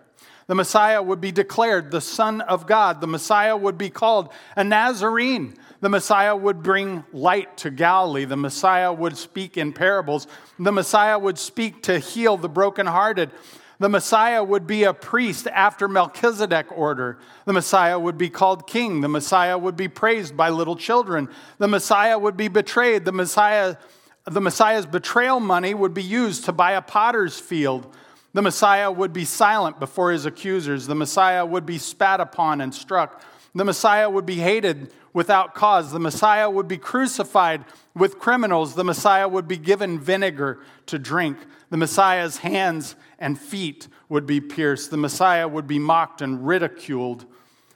The 0.52 0.56
Messiah 0.56 1.02
would 1.02 1.22
be 1.22 1.32
declared 1.32 1.90
the 1.90 2.02
Son 2.02 2.42
of 2.42 2.66
God. 2.66 3.00
The 3.00 3.06
Messiah 3.06 3.56
would 3.56 3.78
be 3.78 3.88
called 3.88 4.30
a 4.54 4.62
Nazarene. 4.62 5.54
The 5.80 5.88
Messiah 5.88 6.36
would 6.36 6.62
bring 6.62 7.04
light 7.10 7.56
to 7.56 7.70
Galilee. 7.70 8.26
The 8.26 8.36
Messiah 8.36 8.92
would 8.92 9.16
speak 9.16 9.56
in 9.56 9.72
parables. 9.72 10.26
The 10.58 10.70
Messiah 10.70 11.18
would 11.18 11.38
speak 11.38 11.84
to 11.84 11.98
heal 11.98 12.36
the 12.36 12.50
brokenhearted. 12.50 13.30
The 13.78 13.88
Messiah 13.88 14.44
would 14.44 14.66
be 14.66 14.84
a 14.84 14.92
priest 14.92 15.46
after 15.46 15.88
Melchizedek 15.88 16.66
order. 16.70 17.16
The 17.46 17.54
Messiah 17.54 17.98
would 17.98 18.18
be 18.18 18.28
called 18.28 18.66
king. 18.66 19.00
The 19.00 19.08
Messiah 19.08 19.56
would 19.56 19.78
be 19.78 19.88
praised 19.88 20.36
by 20.36 20.50
little 20.50 20.76
children. 20.76 21.30
The 21.56 21.68
Messiah 21.68 22.18
would 22.18 22.36
be 22.36 22.48
betrayed. 22.48 23.06
The 23.06 23.12
Messiah 23.12 23.76
the 24.24 24.40
Messiah's 24.40 24.86
betrayal 24.86 25.40
money 25.40 25.74
would 25.74 25.94
be 25.94 26.02
used 26.02 26.44
to 26.44 26.52
buy 26.52 26.72
a 26.72 26.82
potter's 26.82 27.40
field. 27.40 27.92
The 28.34 28.42
Messiah 28.42 28.90
would 28.90 29.12
be 29.12 29.24
silent 29.24 29.78
before 29.78 30.12
his 30.12 30.24
accusers. 30.24 30.86
The 30.86 30.94
Messiah 30.94 31.44
would 31.44 31.66
be 31.66 31.78
spat 31.78 32.20
upon 32.20 32.60
and 32.60 32.74
struck. 32.74 33.22
The 33.54 33.64
Messiah 33.64 34.08
would 34.08 34.24
be 34.24 34.36
hated 34.36 34.92
without 35.12 35.54
cause. 35.54 35.92
The 35.92 36.00
Messiah 36.00 36.48
would 36.48 36.66
be 36.66 36.78
crucified 36.78 37.64
with 37.94 38.18
criminals. 38.18 38.74
The 38.74 38.84
Messiah 38.84 39.28
would 39.28 39.46
be 39.46 39.58
given 39.58 40.00
vinegar 40.00 40.60
to 40.86 40.98
drink. 40.98 41.36
The 41.68 41.76
Messiah's 41.76 42.38
hands 42.38 42.96
and 43.18 43.38
feet 43.38 43.88
would 44.08 44.26
be 44.26 44.40
pierced. 44.40 44.90
The 44.90 44.96
Messiah 44.96 45.46
would 45.46 45.66
be 45.66 45.78
mocked 45.78 46.22
and 46.22 46.46
ridiculed. 46.46 47.26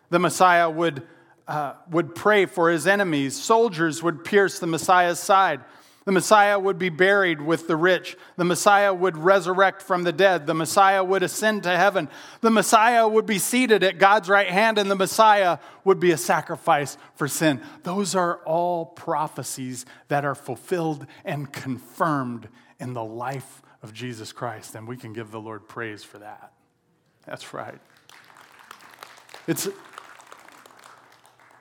The 0.08 0.18
Messiah 0.18 0.70
would, 0.70 1.02
uh, 1.46 1.74
would 1.90 2.14
pray 2.14 2.46
for 2.46 2.70
his 2.70 2.86
enemies. 2.86 3.36
Soldiers 3.36 4.02
would 4.02 4.24
pierce 4.24 4.58
the 4.58 4.66
Messiah's 4.66 5.18
side. 5.18 5.60
The 6.06 6.12
Messiah 6.12 6.56
would 6.56 6.78
be 6.78 6.88
buried 6.88 7.42
with 7.42 7.66
the 7.66 7.74
rich. 7.74 8.16
The 8.36 8.44
Messiah 8.44 8.94
would 8.94 9.16
resurrect 9.16 9.82
from 9.82 10.04
the 10.04 10.12
dead. 10.12 10.46
The 10.46 10.54
Messiah 10.54 11.02
would 11.02 11.24
ascend 11.24 11.64
to 11.64 11.76
heaven. 11.76 12.08
The 12.42 12.50
Messiah 12.50 13.08
would 13.08 13.26
be 13.26 13.40
seated 13.40 13.82
at 13.82 13.98
God's 13.98 14.28
right 14.28 14.48
hand, 14.48 14.78
and 14.78 14.88
the 14.88 14.94
Messiah 14.94 15.58
would 15.82 15.98
be 15.98 16.12
a 16.12 16.16
sacrifice 16.16 16.96
for 17.16 17.26
sin. 17.26 17.60
Those 17.82 18.14
are 18.14 18.36
all 18.44 18.86
prophecies 18.86 19.84
that 20.06 20.24
are 20.24 20.36
fulfilled 20.36 21.08
and 21.24 21.52
confirmed 21.52 22.48
in 22.78 22.92
the 22.92 23.04
life 23.04 23.60
of 23.82 23.92
Jesus 23.92 24.32
Christ, 24.32 24.76
and 24.76 24.86
we 24.86 24.96
can 24.96 25.12
give 25.12 25.32
the 25.32 25.40
Lord 25.40 25.66
praise 25.66 26.04
for 26.04 26.18
that. 26.18 26.52
That's 27.26 27.52
right. 27.52 27.80
It's, 29.48 29.68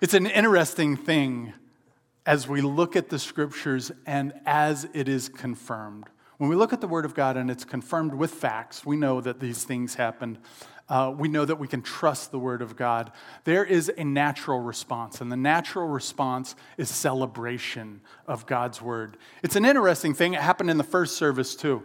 it's 0.02 0.14
an 0.14 0.28
interesting 0.28 0.98
thing 0.98 1.56
as 2.26 2.48
we 2.48 2.62
look 2.62 2.96
at 2.96 3.10
the 3.10 3.20
scriptures 3.20 3.92
and 4.06 4.34
as 4.46 4.88
it 4.94 5.08
is 5.08 5.30
confirmed. 5.30 6.06
When 6.38 6.50
we 6.50 6.56
look 6.56 6.74
at 6.74 6.82
the 6.82 6.88
Word 6.88 7.06
of 7.06 7.14
God 7.14 7.38
and 7.38 7.50
it's 7.50 7.64
confirmed 7.64 8.14
with 8.14 8.32
facts, 8.32 8.86
we 8.86 8.98
know 8.98 9.22
that 9.22 9.40
these 9.40 9.64
things 9.64 9.96
happened. 9.96 10.40
Uh, 10.90 11.14
we 11.18 11.28
know 11.28 11.46
that 11.46 11.56
we 11.56 11.68
can 11.68 11.82
trust 11.82 12.32
the 12.32 12.40
Word 12.40 12.62
of 12.62 12.76
God. 12.76 13.12
There 13.46 13.64
is 13.64 13.92
a 13.98 14.04
natural 14.04 14.60
response, 14.60 15.22
and 15.22 15.32
the 15.32 15.38
natural 15.38 15.88
response 15.88 16.56
is 16.78 16.90
celebration 16.90 18.02
of 18.28 18.46
God's 18.46 18.82
Word. 18.82 19.18
It's 19.42 19.56
an 19.56 19.66
interesting 19.66 20.14
thing. 20.14 20.34
It 20.34 20.42
happened 20.42 20.70
in 20.70 20.78
the 20.78 20.84
first 20.84 21.18
service, 21.18 21.56
too 21.56 21.84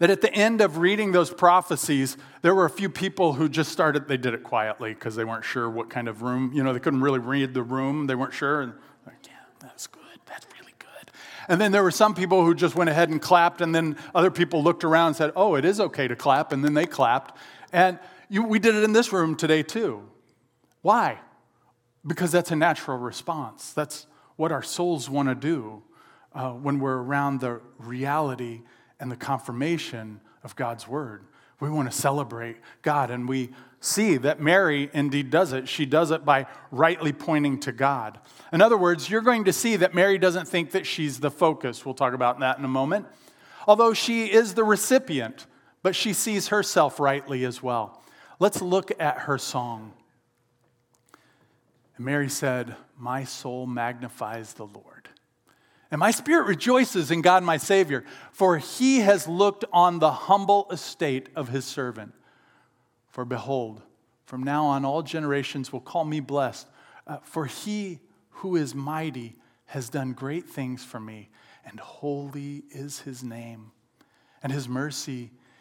that 0.00 0.10
at 0.10 0.22
the 0.22 0.32
end 0.32 0.62
of 0.62 0.78
reading 0.78 1.12
those 1.12 1.30
prophecies, 1.30 2.16
there 2.40 2.54
were 2.54 2.64
a 2.64 2.70
few 2.70 2.88
people 2.88 3.34
who 3.34 3.48
just 3.48 3.70
started, 3.70 4.08
they 4.08 4.16
did 4.16 4.32
it 4.32 4.42
quietly 4.42 4.94
because 4.94 5.14
they 5.14 5.24
weren't 5.24 5.44
sure 5.44 5.68
what 5.68 5.90
kind 5.90 6.08
of 6.08 6.22
room, 6.22 6.50
you 6.54 6.64
know, 6.64 6.72
they 6.72 6.80
couldn't 6.80 7.02
really 7.02 7.18
read 7.18 7.52
the 7.52 7.62
room, 7.62 8.06
they 8.06 8.14
weren't 8.14 8.32
sure. 8.32 8.62
And 8.62 8.72
like, 9.06 9.16
yeah, 9.26 9.32
that's 9.60 9.86
good, 9.86 10.02
that's 10.24 10.46
really 10.58 10.72
good. 10.78 11.10
And 11.50 11.60
then 11.60 11.72
there 11.72 11.82
were 11.82 11.90
some 11.90 12.14
people 12.14 12.44
who 12.44 12.54
just 12.54 12.76
went 12.76 12.90
ahead 12.90 13.08
and 13.08 13.20
clapped, 13.20 13.60
and 13.60 13.74
then 13.74 13.96
other 14.14 14.30
people 14.30 14.62
looked 14.62 14.84
around 14.84 15.08
and 15.08 15.16
said, 15.16 15.32
oh, 15.34 15.56
it 15.56 15.64
is 15.64 15.80
okay 15.80 16.06
to 16.06 16.14
clap, 16.14 16.52
and 16.52 16.64
then 16.64 16.74
they 16.74 16.86
clapped. 16.86 17.36
And 17.72 17.98
you, 18.28 18.44
we 18.44 18.60
did 18.60 18.76
it 18.76 18.84
in 18.84 18.92
this 18.92 19.12
room 19.12 19.34
today 19.34 19.64
too. 19.64 20.08
Why? 20.82 21.18
Because 22.06 22.30
that's 22.30 22.52
a 22.52 22.56
natural 22.56 22.98
response. 22.98 23.72
That's 23.72 24.06
what 24.36 24.52
our 24.52 24.62
souls 24.62 25.10
want 25.10 25.28
to 25.28 25.34
do 25.34 25.82
uh, 26.32 26.52
when 26.52 26.78
we're 26.78 26.98
around 26.98 27.40
the 27.40 27.60
reality 27.78 28.62
and 29.00 29.10
the 29.10 29.16
confirmation 29.16 30.20
of 30.44 30.54
God's 30.54 30.86
word. 30.86 31.24
We 31.60 31.70
want 31.70 31.90
to 31.90 31.96
celebrate 31.96 32.56
God, 32.82 33.10
and 33.10 33.28
we 33.28 33.50
see 33.80 34.16
that 34.18 34.40
Mary 34.40 34.90
indeed 34.92 35.30
does 35.30 35.52
it. 35.52 35.68
She 35.68 35.86
does 35.86 36.10
it 36.10 36.24
by 36.24 36.46
rightly 36.70 37.12
pointing 37.12 37.60
to 37.60 37.72
God. 37.72 38.18
In 38.52 38.60
other 38.60 38.76
words, 38.76 39.08
you're 39.08 39.20
going 39.20 39.44
to 39.44 39.52
see 39.52 39.76
that 39.76 39.94
Mary 39.94 40.18
doesn't 40.18 40.48
think 40.48 40.72
that 40.72 40.86
she's 40.86 41.20
the 41.20 41.30
focus. 41.30 41.84
We'll 41.84 41.94
talk 41.94 42.14
about 42.14 42.40
that 42.40 42.58
in 42.58 42.64
a 42.64 42.68
moment. 42.68 43.06
Although 43.66 43.94
she 43.94 44.26
is 44.26 44.54
the 44.54 44.64
recipient, 44.64 45.46
but 45.82 45.94
she 45.94 46.12
sees 46.12 46.48
herself 46.48 47.00
rightly 47.00 47.44
as 47.44 47.62
well. 47.62 48.02
Let's 48.38 48.62
look 48.62 48.92
at 49.00 49.20
her 49.20 49.38
song. 49.38 49.92
And 51.96 52.04
Mary 52.04 52.28
said, 52.28 52.76
My 52.98 53.24
soul 53.24 53.66
magnifies 53.66 54.54
the 54.54 54.66
Lord. 54.66 54.99
And 55.90 55.98
my 55.98 56.12
spirit 56.12 56.46
rejoices 56.46 57.10
in 57.10 57.20
God 57.20 57.42
my 57.42 57.56
Savior, 57.56 58.04
for 58.32 58.58
he 58.58 59.00
has 59.00 59.26
looked 59.26 59.64
on 59.72 59.98
the 59.98 60.12
humble 60.12 60.68
estate 60.70 61.28
of 61.34 61.48
his 61.48 61.64
servant. 61.64 62.12
For 63.08 63.24
behold, 63.24 63.82
from 64.24 64.44
now 64.44 64.66
on 64.66 64.84
all 64.84 65.02
generations 65.02 65.72
will 65.72 65.80
call 65.80 66.04
me 66.04 66.20
blessed, 66.20 66.68
uh, 67.06 67.18
for 67.24 67.46
he 67.46 67.98
who 68.30 68.54
is 68.54 68.74
mighty 68.74 69.36
has 69.66 69.88
done 69.88 70.12
great 70.12 70.48
things 70.48 70.84
for 70.84 71.00
me, 71.00 71.28
and 71.64 71.80
holy 71.80 72.62
is 72.70 73.00
his 73.00 73.24
name. 73.24 73.72
And 74.42 74.52
his 74.52 74.68
mercy 74.68 75.30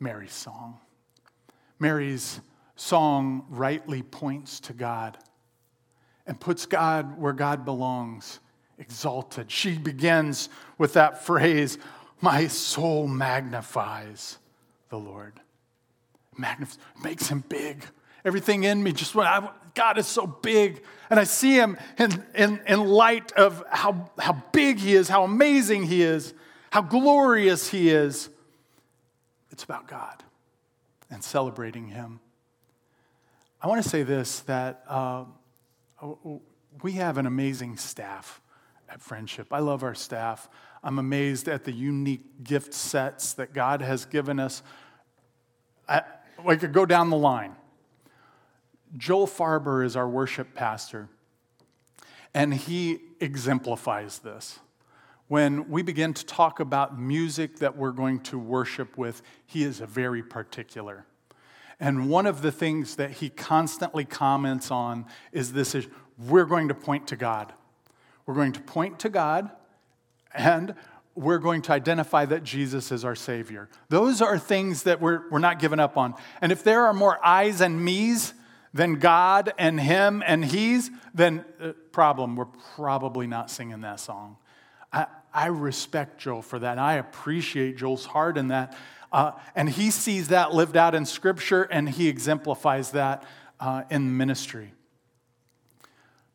Mary's 0.00 0.32
song. 0.32 0.78
Mary's 1.78 2.40
song 2.76 3.44
rightly 3.48 4.02
points 4.02 4.60
to 4.60 4.72
God 4.72 5.18
and 6.26 6.38
puts 6.38 6.66
God 6.66 7.18
where 7.18 7.32
God 7.32 7.64
belongs, 7.64 8.40
exalted. 8.78 9.50
She 9.50 9.78
begins 9.78 10.48
with 10.76 10.92
that 10.92 11.24
phrase, 11.24 11.78
My 12.20 12.46
soul 12.46 13.08
magnifies 13.08 14.38
the 14.90 14.98
Lord. 14.98 15.40
Magnif- 16.38 16.78
makes 17.02 17.28
him 17.28 17.42
big. 17.48 17.84
Everything 18.24 18.64
in 18.64 18.82
me 18.82 18.92
just 18.92 19.14
went, 19.14 19.28
I, 19.28 19.50
God 19.74 19.98
is 19.98 20.06
so 20.06 20.26
big. 20.26 20.82
And 21.10 21.18
I 21.18 21.24
see 21.24 21.54
him 21.54 21.78
in, 21.98 22.24
in, 22.34 22.60
in 22.66 22.84
light 22.84 23.32
of 23.32 23.64
how, 23.70 24.10
how 24.18 24.42
big 24.52 24.78
he 24.78 24.94
is, 24.94 25.08
how 25.08 25.24
amazing 25.24 25.84
he 25.84 26.02
is, 26.02 26.34
how 26.70 26.82
glorious 26.82 27.68
he 27.70 27.88
is. 27.88 28.28
It's 29.58 29.64
about 29.64 29.88
God 29.88 30.22
and 31.10 31.20
celebrating 31.24 31.88
him. 31.88 32.20
I 33.60 33.66
want 33.66 33.82
to 33.82 33.88
say 33.88 34.04
this 34.04 34.38
that 34.42 34.84
uh, 34.86 35.24
we 36.80 36.92
have 36.92 37.18
an 37.18 37.26
amazing 37.26 37.76
staff 37.76 38.40
at 38.88 39.02
Friendship. 39.02 39.48
I 39.52 39.58
love 39.58 39.82
our 39.82 39.96
staff. 39.96 40.48
I'm 40.84 41.00
amazed 41.00 41.48
at 41.48 41.64
the 41.64 41.72
unique 41.72 42.44
gift 42.44 42.72
sets 42.72 43.32
that 43.32 43.52
God 43.52 43.82
has 43.82 44.04
given 44.04 44.38
us. 44.38 44.62
I, 45.88 46.02
I 46.46 46.54
could 46.54 46.72
go 46.72 46.86
down 46.86 47.10
the 47.10 47.16
line. 47.16 47.56
Joel 48.96 49.26
Farber 49.26 49.84
is 49.84 49.96
our 49.96 50.08
worship 50.08 50.54
pastor, 50.54 51.08
and 52.32 52.54
he 52.54 53.00
exemplifies 53.18 54.20
this. 54.20 54.60
When 55.28 55.68
we 55.68 55.82
begin 55.82 56.14
to 56.14 56.24
talk 56.24 56.58
about 56.58 56.98
music 56.98 57.58
that 57.58 57.76
we're 57.76 57.92
going 57.92 58.20
to 58.20 58.38
worship 58.38 58.96
with, 58.96 59.22
he 59.46 59.62
is 59.62 59.78
very 59.78 60.22
particular. 60.22 61.04
And 61.80 62.08
one 62.08 62.26
of 62.26 62.42
the 62.42 62.50
things 62.50 62.96
that 62.96 63.12
he 63.12 63.28
constantly 63.28 64.04
comments 64.04 64.70
on 64.70 65.06
is 65.30 65.52
this 65.52 65.74
is 65.74 65.86
we're 66.26 66.46
going 66.46 66.68
to 66.68 66.74
point 66.74 67.08
to 67.08 67.16
God. 67.16 67.52
We're 68.26 68.34
going 68.34 68.52
to 68.52 68.60
point 68.60 68.98
to 69.00 69.08
God 69.08 69.50
and 70.34 70.74
we're 71.14 71.38
going 71.38 71.62
to 71.62 71.72
identify 71.72 72.24
that 72.26 72.44
Jesus 72.44 72.92
is 72.92 73.04
our 73.04 73.16
Savior. 73.16 73.68
Those 73.88 74.22
are 74.22 74.38
things 74.38 74.84
that 74.84 75.00
we're, 75.00 75.28
we're 75.30 75.40
not 75.40 75.58
giving 75.58 75.80
up 75.80 75.96
on. 75.96 76.14
And 76.40 76.52
if 76.52 76.62
there 76.62 76.86
are 76.86 76.94
more 76.94 77.18
I's 77.24 77.60
and 77.60 77.84
me's 77.84 78.34
than 78.72 78.94
God 78.94 79.52
and 79.58 79.80
Him 79.80 80.22
and 80.24 80.44
He's, 80.44 80.90
then 81.12 81.44
uh, 81.60 81.72
problem, 81.90 82.36
we're 82.36 82.44
probably 82.76 83.26
not 83.26 83.50
singing 83.50 83.80
that 83.80 83.98
song. 83.98 84.36
I, 84.92 85.06
I 85.32 85.46
respect 85.46 86.18
Joel 86.18 86.42
for 86.42 86.58
that. 86.58 86.72
And 86.72 86.80
I 86.80 86.94
appreciate 86.94 87.76
Joel's 87.76 88.06
heart 88.06 88.36
in 88.36 88.48
that. 88.48 88.76
Uh, 89.12 89.32
and 89.54 89.68
he 89.68 89.90
sees 89.90 90.28
that 90.28 90.54
lived 90.54 90.76
out 90.76 90.94
in 90.94 91.06
Scripture, 91.06 91.62
and 91.62 91.88
he 91.88 92.08
exemplifies 92.08 92.90
that 92.90 93.24
uh, 93.58 93.84
in 93.90 94.16
ministry. 94.16 94.72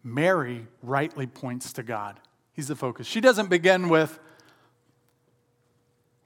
Mary 0.04 0.68
rightly 0.82 1.28
points 1.28 1.74
to 1.74 1.84
God. 1.84 2.20
He's 2.54 2.68
the 2.68 2.76
focus. 2.76 3.08
She 3.08 3.22
doesn't 3.22 3.50
begin 3.50 3.90
with, 3.90 4.20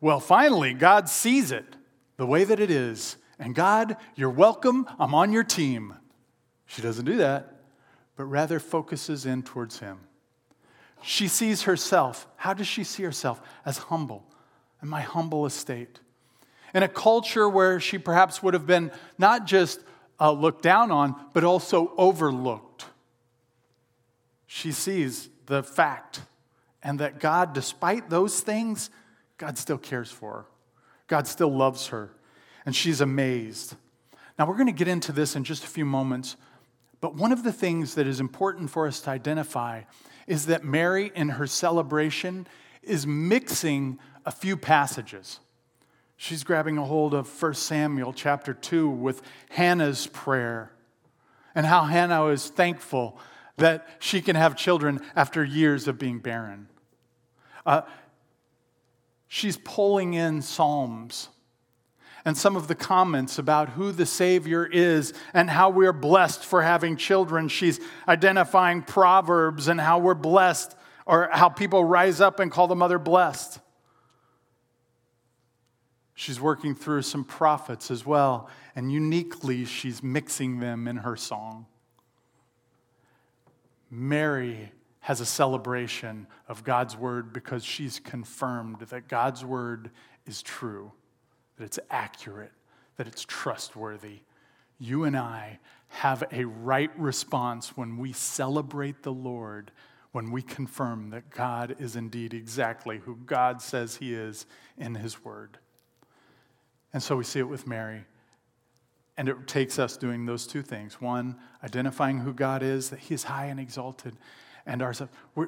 well, 0.02 0.20
finally, 0.20 0.74
God 0.74 1.10
sees 1.10 1.52
it 1.52 1.76
the 2.18 2.26
way 2.26 2.44
that 2.44 2.60
it 2.60 2.72
is. 2.72 3.18
And 3.40 3.54
God, 3.54 3.98
you're 4.16 4.30
welcome. 4.30 4.88
I'm 4.98 5.14
on 5.14 5.32
your 5.32 5.44
team. 5.44 5.96
She 6.66 6.82
doesn't 6.82 7.06
do 7.06 7.18
that, 7.18 7.62
but 8.16 8.26
rather 8.26 8.60
focuses 8.60 9.26
in 9.26 9.44
towards 9.44 9.80
Him. 9.80 10.00
She 11.02 11.28
sees 11.28 11.64
herself. 11.64 12.28
How 12.36 12.54
does 12.54 12.68
she 12.68 12.84
see 12.84 13.04
herself? 13.04 13.42
As 13.66 13.78
humble, 13.78 14.26
in 14.82 14.90
my 14.90 15.02
humble 15.02 15.46
estate 15.46 16.00
in 16.74 16.84
a 16.84 16.88
culture 16.88 17.48
where 17.50 17.80
she 17.80 17.98
perhaps 17.98 18.44
would 18.44 18.54
have 18.54 18.68
been 18.68 18.92
not 19.18 19.46
just 19.46 19.80
uh, 20.20 20.32
looked 20.32 20.62
down 20.62 20.92
on, 20.92 21.16
but 21.34 21.44
also 21.44 21.92
overlooked. 21.98 22.86
She 24.46 24.72
sees 24.72 25.30
the 25.46 25.64
fact 25.64 26.22
and 26.84 27.00
that 27.00 27.20
God, 27.20 27.54
despite 27.54 28.10
those 28.10 28.40
things, 28.40 28.90
God 29.38 29.58
still 29.58 29.78
cares 29.78 30.12
for 30.12 30.32
her. 30.32 30.46
God 31.08 31.28
still 31.28 31.52
loves 31.52 31.88
her. 31.88 32.12
And 32.66 32.76
she's 32.76 33.02
amazed. 33.02 33.76
Now, 34.38 34.46
we're 34.46 34.56
going 34.56 34.68
to 34.68 34.72
get 34.72 34.88
into 34.88 35.12
this 35.12 35.36
in 35.36 35.44
just 35.44 35.64
a 35.64 35.68
few 35.68 35.86
moments, 35.86 36.36
but 37.02 37.16
one 37.16 37.32
of 37.32 37.44
the 37.44 37.52
things 37.52 37.96
that 37.96 38.06
is 38.06 38.20
important 38.20 38.70
for 38.70 38.86
us 38.86 39.00
to 39.02 39.10
identify 39.10 39.82
is 40.28 40.48
that 40.48 40.64
Mary, 40.64 41.12
in 41.16 41.30
her 41.30 41.48
celebration, 41.48 42.46
is 42.84 43.08
mixing 43.08 43.98
a 44.26 44.32
few 44.32 44.58
passages. 44.58 45.40
She's 46.18 46.44
grabbing 46.44 46.78
a 46.78 46.84
hold 46.84 47.14
of 47.14 47.42
1 47.42 47.54
Samuel 47.54 48.12
chapter 48.12 48.54
2 48.54 48.90
with 48.90 49.22
Hannah's 49.50 50.08
prayer 50.08 50.72
and 51.56 51.66
how 51.66 51.84
Hannah 51.84 52.26
is 52.28 52.50
thankful 52.50 53.20
that 53.56 53.88
she 54.00 54.22
can 54.22 54.36
have 54.36 54.56
children 54.56 55.02
after 55.16 55.44
years 55.44 55.88
of 55.88 55.98
being 55.98 56.20
barren. 56.20 56.68
Uh, 57.66 57.82
she's 59.28 59.58
pulling 59.58 60.14
in 60.14 60.42
Psalms 60.42 61.30
and 62.28 62.38
some 62.38 62.58
of 62.58 62.68
the 62.68 62.76
comments 62.76 63.40
about 63.40 63.70
who 63.70 63.94
the 63.94 64.06
Savior 64.06 64.66
is 64.66 65.14
and 65.34 65.50
how 65.50 65.70
we're 65.70 65.94
blessed 65.94 66.44
for 66.44 66.62
having 66.62 66.98
children. 66.98 67.48
She's 67.48 67.80
identifying 68.06 68.82
Proverbs 68.82 69.70
and 69.70 69.80
how 69.80 70.00
we're 70.00 70.14
blessed, 70.14 70.76
or 71.06 71.30
how 71.32 71.48
people 71.48 71.86
rise 71.86 72.20
up 72.20 72.42
and 72.42 72.52
call 72.52 72.68
the 72.68 72.76
mother 72.76 73.00
blessed. 73.00 73.62
She's 76.16 76.42
working 76.42 76.76
through 76.76 77.04
some 77.04 77.24
prophets 77.24 77.90
as 77.90 78.06
well, 78.06 78.50
and 78.76 78.92
uniquely, 78.92 79.64
she's 79.64 80.04
mixing 80.04 80.60
them 80.60 80.86
in 80.90 80.98
her 80.98 81.16
song. 81.16 81.66
Mary 83.90 84.74
has 85.00 85.22
a 85.22 85.26
celebration 85.26 86.28
of 86.50 86.66
God's 86.66 86.98
word 86.98 87.32
because 87.32 87.64
she's 87.64 88.02
confirmed 88.02 88.82
that 88.90 89.08
God's 89.08 89.46
word 89.46 89.92
is 90.26 90.42
true, 90.42 90.92
that 91.58 91.66
it's 91.66 91.80
accurate, 91.90 92.52
that 92.98 93.08
it's 93.08 93.26
trustworthy. 93.28 94.20
You 94.80 95.04
and 95.04 95.18
I 95.18 95.60
have 95.90 96.24
a 96.32 96.46
right 96.46 96.92
response 96.98 97.76
when 97.76 97.98
we 97.98 98.14
celebrate 98.14 99.04
the 99.04 99.14
Lord, 99.14 99.72
when 100.12 100.32
we 100.32 100.42
confirm 100.42 101.10
that 101.12 101.30
God 101.30 101.76
is 101.80 101.96
indeed 101.96 102.34
exactly 102.34 103.00
who 103.00 103.16
God 103.16 103.62
says 103.62 103.98
He 103.98 104.14
is 104.14 104.46
in 104.78 104.96
His 104.96 105.24
word. 105.24 105.58
And 106.94 107.02
so 107.02 107.16
we 107.16 107.24
see 107.24 107.40
it 107.40 107.50
with 107.50 107.68
Mary. 107.68 108.06
And 109.18 109.28
it 109.28 109.48
takes 109.48 109.80
us 109.80 109.98
doing 109.98 110.26
those 110.26 110.46
two 110.46 110.62
things 110.62 111.02
one, 111.02 111.38
identifying 111.64 112.20
who 112.20 112.34
God 112.34 112.62
is, 112.62 112.92
that 112.92 113.00
He 113.00 113.14
is 113.14 113.24
high 113.24 113.46
and 113.46 113.60
exalted, 113.60 114.16
and 114.66 114.82
ourselves. 114.82 115.12
We're, 115.34 115.48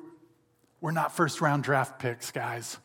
we're 0.81 0.91
not 0.91 1.15
first 1.15 1.41
round 1.41 1.63
draft 1.63 1.99
picks, 1.99 2.31
guys. 2.31 2.79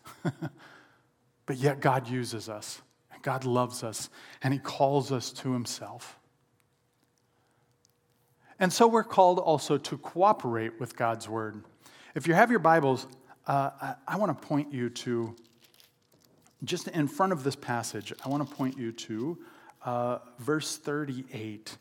but 1.47 1.57
yet 1.57 1.81
God 1.81 2.09
uses 2.09 2.49
us, 2.49 2.83
God 3.25 3.45
loves 3.45 3.83
us, 3.83 4.11
and 4.43 4.55
He 4.55 4.61
calls 4.61 5.11
us 5.11 5.33
to 5.33 5.53
Himself. 5.53 6.19
And 8.61 8.73
so 8.73 8.87
we're 8.87 9.03
called 9.03 9.41
also 9.41 9.79
to 9.79 9.99
cooperate 9.99 10.79
with 10.79 10.95
God's 10.95 11.29
Word. 11.29 11.65
If 12.15 12.29
you 12.29 12.35
have 12.35 12.51
your 12.51 12.61
Bibles, 12.61 13.09
uh, 13.49 13.71
I, 13.81 13.95
I 14.07 14.17
want 14.17 14.41
to 14.41 14.47
point 14.47 14.73
you 14.73 14.91
to 14.91 15.35
just 16.63 16.87
in 16.89 17.09
front 17.09 17.33
of 17.33 17.45
this 17.45 17.57
passage, 17.57 18.13
I 18.25 18.29
want 18.29 18.49
to 18.49 18.55
point 18.55 18.79
you 18.79 18.93
to 18.93 19.39
uh, 19.85 20.19
verse 20.39 20.77
38. 20.77 21.77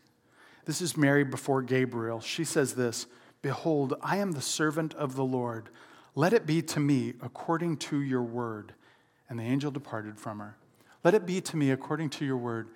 This 0.66 0.82
is 0.82 0.98
Mary 0.98 1.24
before 1.24 1.62
Gabriel. 1.62 2.22
She 2.22 2.46
says 2.46 2.74
this 2.74 3.06
Behold, 3.42 3.96
I 4.02 4.18
am 4.18 4.32
the 4.32 4.42
servant 4.42 4.94
of 4.94 5.16
the 5.16 5.26
Lord. 5.26 5.70
Let 6.16 6.32
it 6.32 6.46
be 6.46 6.62
to 6.62 6.80
me 6.80 7.14
according 7.22 7.78
to 7.78 8.02
your 8.02 8.22
word. 8.22 8.74
And 9.30 9.40
the 9.40 9.44
angel 9.44 9.72
departed 9.72 10.20
from 10.20 10.40
her. 10.40 10.58
Let 11.04 11.14
it 11.14 11.26
be 11.26 11.42
to 11.42 11.58
me 11.58 11.72
according 11.72 12.10
to 12.12 12.26
your 12.26 12.38
word. 12.38 12.68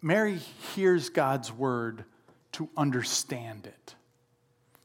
Mary 0.00 0.38
hears 0.74 1.08
God's 1.08 1.52
word 1.52 2.04
to 2.52 2.68
understand 2.76 3.66
it. 3.66 3.94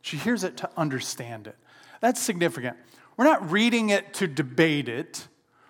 She 0.01 0.17
hears 0.17 0.43
it 0.43 0.57
to 0.57 0.69
understand 0.77 1.47
it. 1.47 1.55
That's 1.99 2.21
significant. 2.21 2.77
We're 3.17 3.25
not 3.25 3.51
reading 3.51 3.89
it 3.89 4.13
to 4.15 4.27
debate 4.27 4.87
it. 4.87 5.27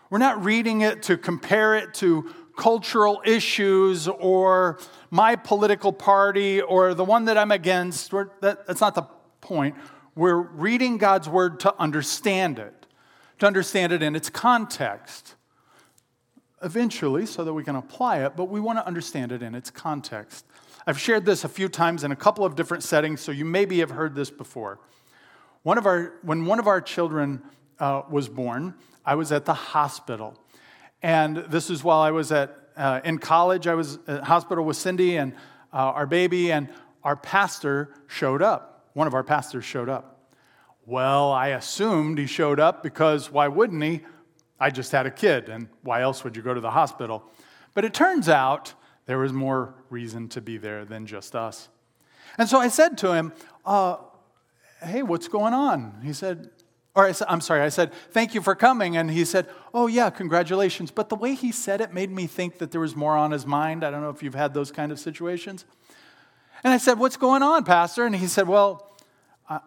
We're 0.10 0.18
not 0.18 0.44
reading 0.44 0.82
it 0.82 1.04
to 1.04 1.18
compare 1.18 1.76
it 1.76 1.94
to 1.96 2.34
cultural 2.58 3.22
issues 3.26 4.08
or 4.08 4.80
my 5.10 5.36
political 5.36 5.94
party 5.94 6.62
or 6.62 6.94
the 6.94 7.06
one 7.06 7.26
that 7.26 7.38
I'm 7.38 7.52
against. 7.52 8.12
That, 8.12 8.68
that's 8.68 8.82
not 8.82 8.96
the 8.96 9.04
point. 9.42 9.76
We're 10.16 10.42
reading 10.42 10.98
God's 10.98 11.30
word 11.30 11.60
to 11.62 11.74
understand 11.80 12.60
it, 12.60 12.88
to 13.40 13.48
understand 13.48 13.94
it 13.94 14.04
in 14.04 14.16
its 14.16 14.30
context. 14.30 15.36
Eventually, 16.64 17.26
so 17.26 17.44
that 17.44 17.54
we 17.54 17.64
can 17.64 17.76
apply 17.76 18.26
it, 18.26 18.36
but 18.36 18.46
we 18.46 18.60
want 18.60 18.80
to 18.80 18.88
understand 18.88 19.32
it 19.32 19.44
in 19.44 19.54
its 19.54 19.70
context. 19.70 20.46
I've 20.88 21.00
shared 21.00 21.26
this 21.26 21.44
a 21.44 21.50
few 21.50 21.68
times 21.70 22.04
in 22.04 22.12
a 22.12 22.16
couple 22.16 22.46
of 22.46 22.56
different 22.56 22.84
settings, 22.84 23.22
so 23.22 23.32
you 23.32 23.46
maybe 23.46 23.80
have 23.80 23.92
heard 23.92 24.16
this 24.16 24.32
before. 24.32 24.80
One 25.64 25.78
of 25.78 25.86
our, 25.86 26.14
when 26.24 26.46
one 26.46 26.60
of 26.60 26.68
our 26.68 26.82
children 26.82 27.44
uh, 27.80 28.04
was 28.10 28.28
born, 28.30 28.74
I 29.06 29.16
was 29.16 29.32
at 29.32 29.46
the 29.46 29.54
hospital. 29.54 30.40
And 31.04 31.38
this 31.38 31.70
is 31.70 31.84
while 31.84 32.00
I 32.00 32.12
was 32.12 32.32
at, 32.32 32.58
uh, 32.76 33.02
in 33.04 33.20
college. 33.20 33.68
I 33.68 33.76
was 33.76 34.00
at 34.08 34.24
hospital 34.24 34.66
with 34.66 34.78
Cindy, 34.78 35.18
and 35.18 35.34
uh, 35.74 35.78
our 35.78 36.08
baby, 36.08 36.52
and 36.52 36.70
our 37.04 37.16
pastor 37.16 37.94
showed 38.08 38.42
up. 38.42 38.90
One 38.94 39.08
of 39.08 39.14
our 39.14 39.24
pastors 39.24 39.64
showed 39.64 39.90
up. 39.90 40.32
Well, 40.86 41.32
I 41.32 41.50
assumed 41.50 42.18
he 42.18 42.26
showed 42.26 42.60
up 42.60 42.82
because 42.82 43.30
why 43.30 43.48
wouldn't 43.48 43.84
he? 43.84 44.02
I 44.60 44.70
just 44.70 44.92
had 44.92 45.06
a 45.06 45.12
kid, 45.12 45.50
and 45.50 45.68
why 45.84 46.02
else 46.02 46.24
would 46.24 46.36
you 46.36 46.42
go 46.42 46.54
to 46.54 46.62
the 46.62 46.72
hospital? 46.72 47.24
But 47.74 47.86
it 47.86 47.94
turns 47.94 48.28
out 48.28 48.74
there 49.06 49.20
was 49.20 49.32
more 49.32 49.74
reason 49.90 50.28
to 50.30 50.42
be 50.42 50.58
there 50.58 50.84
than 50.84 51.06
just 51.06 51.36
us. 51.36 51.70
And 52.38 52.50
so 52.50 52.60
I 52.60 52.68
said 52.68 52.98
to 53.00 53.14
him, 53.14 53.34
uh, 53.66 53.98
Hey, 54.84 55.02
what's 55.02 55.28
going 55.28 55.56
on? 55.56 56.02
He 56.04 56.14
said, 56.14 56.52
or 56.98 57.06
I 57.06 57.12
said, 57.12 57.28
I'm 57.30 57.42
sorry, 57.42 57.62
I 57.62 57.70
said, 57.70 57.94
Thank 58.12 58.34
you 58.34 58.42
for 58.42 58.56
coming. 58.56 58.98
And 58.98 59.12
he 59.12 59.24
said, 59.26 59.48
Oh, 59.74 59.86
yeah, 59.86 60.10
congratulations. 60.10 60.90
But 60.90 61.10
the 61.10 61.16
way 61.16 61.36
he 61.36 61.52
said 61.52 61.80
it 61.80 61.94
made 61.94 62.10
me 62.10 62.26
think 62.26 62.58
that 62.58 62.72
there 62.72 62.82
was 62.82 62.96
more 62.96 63.16
on 63.16 63.32
his 63.32 63.46
mind. 63.46 63.84
I 63.84 63.92
don't 63.92 64.02
know 64.02 64.10
if 64.10 64.24
you've 64.24 64.34
had 64.34 64.54
those 64.56 64.72
kind 64.72 64.92
of 64.92 65.00
situations. 65.00 65.66
And 66.64 66.74
I 66.74 66.78
said, 66.78 66.98
What's 66.98 67.18
going 67.18 67.44
on, 67.44 67.64
Pastor? 67.64 68.06
And 68.06 68.16
he 68.16 68.26
said, 68.26 68.48
Well, 68.48 68.92
uh, 69.48 69.60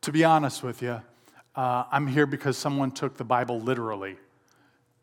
to 0.00 0.12
be 0.12 0.24
honest 0.24 0.62
with 0.62 0.80
you, 0.80 1.02
uh, 1.56 1.84
I'm 1.90 2.06
here 2.06 2.26
because 2.26 2.56
someone 2.56 2.90
took 2.90 3.16
the 3.16 3.24
Bible 3.24 3.60
literally. 3.60 4.16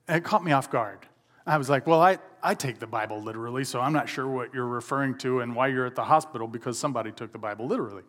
And 0.08 0.18
it 0.18 0.24
caught 0.24 0.44
me 0.44 0.52
off 0.52 0.70
guard. 0.70 1.00
I 1.46 1.58
was 1.58 1.70
like, 1.70 1.88
Well, 1.88 2.02
I, 2.02 2.20
I 2.44 2.56
take 2.56 2.80
the 2.80 2.88
Bible 2.88 3.22
literally, 3.22 3.64
so 3.64 3.80
I'm 3.80 3.94
not 3.94 4.10
sure 4.10 4.28
what 4.28 4.54
you're 4.54 4.68
referring 4.68 5.18
to 5.20 5.40
and 5.42 5.56
why 5.56 5.68
you're 5.68 5.86
at 5.86 5.96
the 5.96 6.04
hospital 6.04 6.48
because 6.48 6.78
somebody 6.78 7.12
took 7.12 7.32
the 7.32 7.38
Bible 7.38 7.68
literally. 7.68 8.04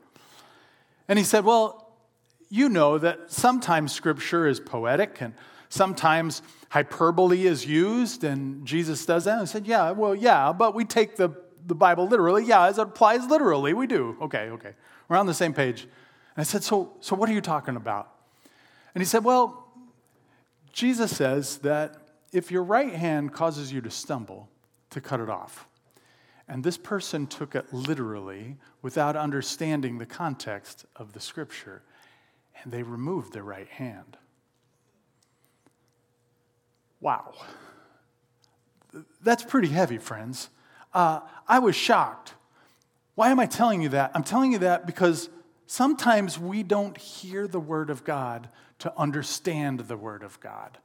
And 1.09 1.19
he 1.19 1.25
said, 1.25 1.45
Well, 1.45 1.89
you 2.49 2.69
know 2.69 2.99
that 2.99 3.33
sometimes 3.33 3.93
scripture 3.93 4.47
is 4.47 4.61
poetic 4.61 5.21
and 5.21 5.35
sometimes 5.69 6.43
hyperbole 6.69 7.47
is 7.47 7.67
used, 7.67 8.25
and 8.25 8.67
Jesus 8.67 9.07
does 9.07 9.25
that. 9.25 9.33
And 9.33 9.43
I 9.43 9.45
said, 9.47 9.67
Yeah, 9.67 9.91
well, 9.93 10.15
yeah, 10.15 10.53
but 10.53 10.75
we 10.75 10.85
take 10.85 11.17
the, 11.17 11.31
the 11.67 11.75
Bible 11.75 12.07
literally. 12.07 12.45
Yeah, 12.45 12.67
as 12.67 12.79
it 12.79 12.83
applies 12.83 13.27
literally, 13.27 13.73
we 13.73 13.87
do. 13.87 14.17
Okay, 14.21 14.51
okay. 14.51 14.73
We're 15.09 15.17
on 15.17 15.27
the 15.27 15.35
same 15.35 15.55
page. 15.55 15.83
And 15.83 15.91
I 16.39 16.43
said, 16.43 16.63
So, 16.63 16.93
so 17.01 17.17
what 17.17 17.29
are 17.29 17.33
you 17.33 17.41
talking 17.41 17.77
about? 17.77 18.12
And 18.95 19.03
he 19.03 19.07
said, 19.07 19.25
Well, 19.25 19.67
Jesus 20.73 21.17
says 21.17 21.59
that 21.59 21.97
if 22.33 22.51
your 22.51 22.63
right 22.63 22.93
hand 22.93 23.33
causes 23.33 23.73
you 23.73 23.81
to 23.83 23.91
stumble, 23.91 24.49
to 24.91 25.01
cut 25.01 25.21
it 25.21 25.29
off. 25.29 25.67
And 26.49 26.65
this 26.65 26.77
person 26.77 27.27
took 27.27 27.55
it 27.55 27.73
literally 27.73 28.57
without 28.83 29.17
understanding 29.17 29.99
the 29.99 30.07
context 30.07 30.85
of 30.97 31.13
the 31.13 31.21
scripture 31.21 31.83
and 32.63 32.73
they 32.73 32.83
removed 32.83 33.33
their 33.33 33.43
right 33.43 33.69
hand. 33.69 34.17
Wow. 37.01 37.33
That's 39.23 39.43
pretty 39.43 39.69
heavy, 39.69 39.99
friends. 39.99 40.51
Uh, 40.95 41.21
I 41.49 41.59
was 41.59 41.75
shocked. 41.75 42.35
Why 43.15 43.31
am 43.31 43.41
I 43.41 43.47
telling 43.47 43.83
you 43.83 43.89
that? 43.91 44.13
I'm 44.15 44.23
telling 44.23 44.53
you 44.53 44.59
that 44.59 44.87
because 44.87 45.29
sometimes 45.67 46.39
we 46.39 46.63
don't 46.63 46.97
hear 46.97 47.49
the 47.49 47.61
Word 47.61 47.91
of 47.91 48.05
God 48.05 48.49
to 48.83 48.93
understand 48.99 49.79
the 49.79 49.97
Word 49.97 50.25
of 50.25 50.41
God. 50.41 50.77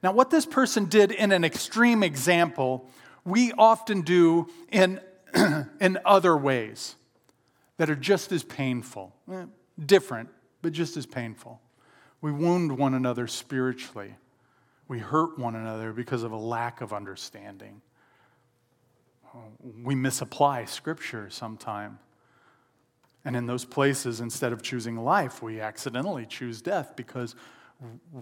Now, 0.00 0.12
what 0.12 0.30
this 0.30 0.46
person 0.46 0.84
did 0.84 1.10
in 1.10 1.32
an 1.32 1.44
extreme 1.44 2.04
example, 2.04 2.88
we 3.24 3.52
often 3.58 4.02
do 4.02 4.48
in, 4.70 5.00
in 5.80 5.98
other 6.04 6.36
ways 6.36 6.94
that 7.78 7.90
are 7.90 7.96
just 7.96 8.30
as 8.30 8.44
painful, 8.44 9.12
eh, 9.32 9.46
different, 9.84 10.28
but 10.62 10.72
just 10.72 10.96
as 10.96 11.04
painful. 11.04 11.60
We 12.20 12.30
wound 12.30 12.78
one 12.78 12.94
another 12.94 13.26
spiritually. 13.26 14.14
We 14.86 15.00
hurt 15.00 15.36
one 15.36 15.56
another 15.56 15.92
because 15.92 16.22
of 16.22 16.30
a 16.30 16.36
lack 16.36 16.80
of 16.80 16.92
understanding. 16.92 17.80
We 19.82 19.96
misapply 19.96 20.66
Scripture 20.66 21.28
sometimes. 21.28 21.98
And 23.24 23.36
in 23.36 23.46
those 23.46 23.64
places, 23.64 24.20
instead 24.20 24.52
of 24.52 24.62
choosing 24.62 24.96
life, 24.96 25.42
we 25.42 25.60
accidentally 25.60 26.26
choose 26.26 26.60
death 26.60 26.94
because 26.96 27.34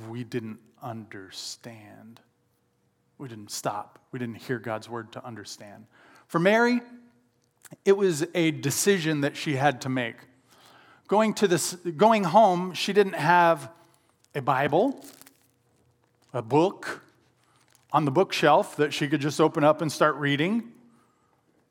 we 0.09 0.25
didn't 0.25 0.59
understand. 0.83 2.21
We 3.19 3.29
didn't 3.29 3.51
stop. 3.51 3.99
We 4.13 4.19
didn't 4.19 4.37
hear 4.37 4.59
God's 4.59 4.89
word 4.89 5.13
to 5.13 5.25
understand. 5.25 5.87
For 6.27 6.39
Mary, 6.39 6.81
it 7.85 7.97
was 7.97 8.27
a 8.35 8.51
decision 8.51 9.23
that 9.23 9.37
she 9.37 9.57
had 9.57 9.81
to 9.83 9.89
make. 9.89 10.17
Going, 11.09 11.35
to 11.35 11.49
this, 11.49 11.75
going 11.75 12.25
home, 12.25 12.73
she 12.75 12.93
didn't 12.93 13.15
have 13.15 13.71
a 14.35 14.43
Bible, 14.43 15.05
a 16.33 16.43
book 16.43 17.03
on 17.93 18.05
the 18.05 18.11
bookshelf 18.11 18.77
that 18.77 18.95
she 18.95 19.09
could 19.09 19.21
just 19.21 19.41
open 19.41 19.65
up 19.65 19.83
and 19.83 19.91
start 19.91 20.15
reading, 20.17 20.73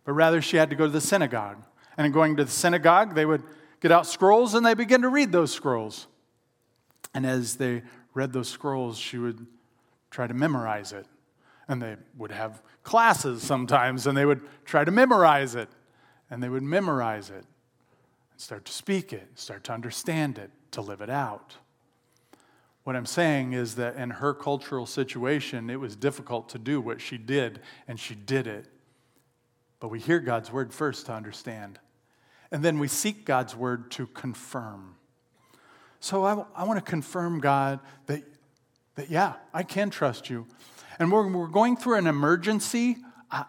but 0.04 0.13
rather 0.13 0.42
she 0.42 0.58
had 0.58 0.70
to 0.70 0.76
go 0.76 0.86
to 0.86 0.92
the 0.92 1.02
synagogue. 1.02 1.63
And 1.99 2.13
going 2.13 2.38
to 2.38 2.45
the 2.45 2.51
synagogue, 2.51 3.13
they 3.13 3.25
would 3.25 3.43
get 3.81 3.91
out 3.91 4.07
scrolls 4.07 4.53
and 4.53 4.65
they 4.65 4.73
begin 4.73 5.01
to 5.01 5.09
read 5.09 5.33
those 5.33 5.51
scrolls. 5.51 6.07
And 7.13 7.25
as 7.25 7.57
they 7.57 7.83
read 8.13 8.31
those 8.31 8.47
scrolls, 8.47 8.97
she 8.97 9.17
would 9.17 9.45
try 10.09 10.25
to 10.25 10.33
memorize 10.33 10.93
it. 10.93 11.05
And 11.67 11.81
they 11.81 11.97
would 12.17 12.31
have 12.31 12.63
classes 12.83 13.43
sometimes, 13.43 14.07
and 14.07 14.17
they 14.17 14.25
would 14.25 14.41
try 14.63 14.85
to 14.85 14.91
memorize 14.91 15.55
it. 15.55 15.67
And 16.31 16.41
they 16.41 16.47
would 16.47 16.63
memorize 16.63 17.29
it 17.29 17.43
and 18.31 18.39
start 18.39 18.63
to 18.65 18.71
speak 18.71 19.12
it, 19.12 19.27
start 19.35 19.65
to 19.65 19.73
understand 19.73 20.38
it, 20.38 20.51
to 20.71 20.81
live 20.81 21.01
it 21.01 21.09
out. 21.09 21.57
What 22.85 22.95
I'm 22.95 23.05
saying 23.05 23.51
is 23.51 23.75
that 23.75 23.97
in 23.97 24.09
her 24.09 24.33
cultural 24.33 24.85
situation, 24.85 25.69
it 25.69 25.81
was 25.81 25.97
difficult 25.97 26.47
to 26.49 26.57
do 26.57 26.79
what 26.79 27.01
she 27.01 27.17
did, 27.17 27.59
and 27.89 27.99
she 27.99 28.15
did 28.15 28.47
it. 28.47 28.67
But 29.81 29.89
we 29.89 29.99
hear 29.99 30.19
God's 30.19 30.49
word 30.49 30.73
first 30.73 31.05
to 31.07 31.13
understand, 31.13 31.77
and 32.51 32.63
then 32.63 32.79
we 32.79 32.88
seek 32.88 33.25
God's 33.25 33.55
word 33.55 33.91
to 33.91 34.07
confirm. 34.07 34.95
So 35.99 36.23
I, 36.23 36.45
I 36.55 36.63
want 36.63 36.83
to 36.83 36.89
confirm, 36.89 37.39
God, 37.39 37.79
that, 38.07 38.23
that 38.95 39.09
yeah, 39.09 39.33
I 39.53 39.63
can 39.63 39.89
trust 39.89 40.29
you. 40.29 40.47
And 40.97 41.12
when 41.12 41.33
we're 41.33 41.47
going 41.47 41.77
through 41.77 41.97
an 41.97 42.07
emergency, 42.07 42.97
I, 43.29 43.45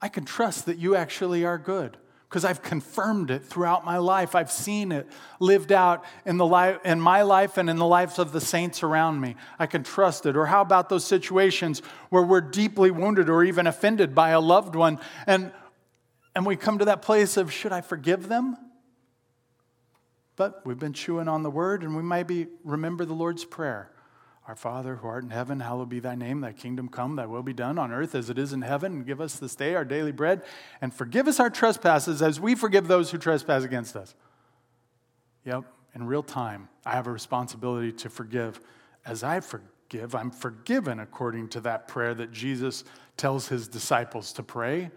I 0.00 0.08
can 0.08 0.24
trust 0.24 0.66
that 0.66 0.78
you 0.78 0.96
actually 0.96 1.44
are 1.44 1.58
good 1.58 1.96
because 2.28 2.44
I've 2.44 2.62
confirmed 2.62 3.30
it 3.30 3.44
throughout 3.44 3.84
my 3.84 3.98
life. 3.98 4.34
I've 4.34 4.52
seen 4.52 4.92
it 4.92 5.08
lived 5.40 5.72
out 5.72 6.04
in, 6.24 6.36
the 6.36 6.46
life, 6.46 6.78
in 6.84 7.00
my 7.00 7.22
life 7.22 7.58
and 7.58 7.68
in 7.68 7.76
the 7.76 7.86
lives 7.86 8.18
of 8.18 8.32
the 8.32 8.40
saints 8.40 8.82
around 8.82 9.20
me. 9.20 9.34
I 9.58 9.66
can 9.66 9.82
trust 9.82 10.26
it. 10.26 10.36
Or 10.36 10.46
how 10.46 10.60
about 10.60 10.88
those 10.88 11.04
situations 11.04 11.82
where 12.08 12.22
we're 12.22 12.40
deeply 12.40 12.90
wounded 12.90 13.28
or 13.28 13.42
even 13.42 13.66
offended 13.66 14.14
by 14.14 14.30
a 14.30 14.40
loved 14.40 14.74
one 14.74 15.00
and, 15.26 15.52
and 16.34 16.46
we 16.46 16.56
come 16.56 16.78
to 16.78 16.84
that 16.86 17.02
place 17.02 17.36
of, 17.36 17.52
should 17.52 17.72
I 17.72 17.80
forgive 17.80 18.28
them? 18.28 18.56
But 20.36 20.64
we've 20.64 20.78
been 20.78 20.92
chewing 20.92 21.28
on 21.28 21.42
the 21.42 21.50
word 21.50 21.82
and 21.82 21.94
we 21.96 22.02
might 22.02 22.26
be 22.26 22.46
remember 22.64 23.04
the 23.04 23.12
Lord's 23.12 23.44
Prayer. 23.44 23.90
Our 24.48 24.56
Father, 24.56 24.96
who 24.96 25.06
art 25.06 25.22
in 25.22 25.30
heaven, 25.30 25.60
hallowed 25.60 25.90
be 25.90 26.00
thy 26.00 26.14
name. 26.14 26.40
Thy 26.40 26.52
kingdom 26.52 26.88
come, 26.88 27.14
thy 27.14 27.26
will 27.26 27.42
be 27.42 27.52
done 27.52 27.78
on 27.78 27.92
earth 27.92 28.14
as 28.14 28.30
it 28.30 28.38
is 28.38 28.52
in 28.52 28.62
heaven. 28.62 28.92
And 28.92 29.06
give 29.06 29.20
us 29.20 29.36
this 29.36 29.54
day 29.54 29.74
our 29.74 29.84
daily 29.84 30.12
bread. 30.12 30.42
And 30.80 30.92
forgive 30.92 31.28
us 31.28 31.38
our 31.38 31.50
trespasses 31.50 32.22
as 32.22 32.40
we 32.40 32.54
forgive 32.54 32.88
those 32.88 33.10
who 33.10 33.18
trespass 33.18 33.62
against 33.62 33.94
us. 33.94 34.14
Yep, 35.44 35.64
in 35.94 36.06
real 36.06 36.22
time, 36.22 36.68
I 36.84 36.92
have 36.92 37.06
a 37.06 37.12
responsibility 37.12 37.92
to 37.92 38.10
forgive. 38.10 38.60
As 39.04 39.22
I 39.22 39.40
forgive, 39.40 40.14
I'm 40.14 40.30
forgiven 40.30 41.00
according 41.00 41.48
to 41.50 41.60
that 41.60 41.86
prayer 41.86 42.14
that 42.14 42.32
Jesus 42.32 42.84
tells 43.16 43.48
his 43.48 43.68
disciples 43.68 44.32
to 44.32 44.42
pray. 44.42 44.90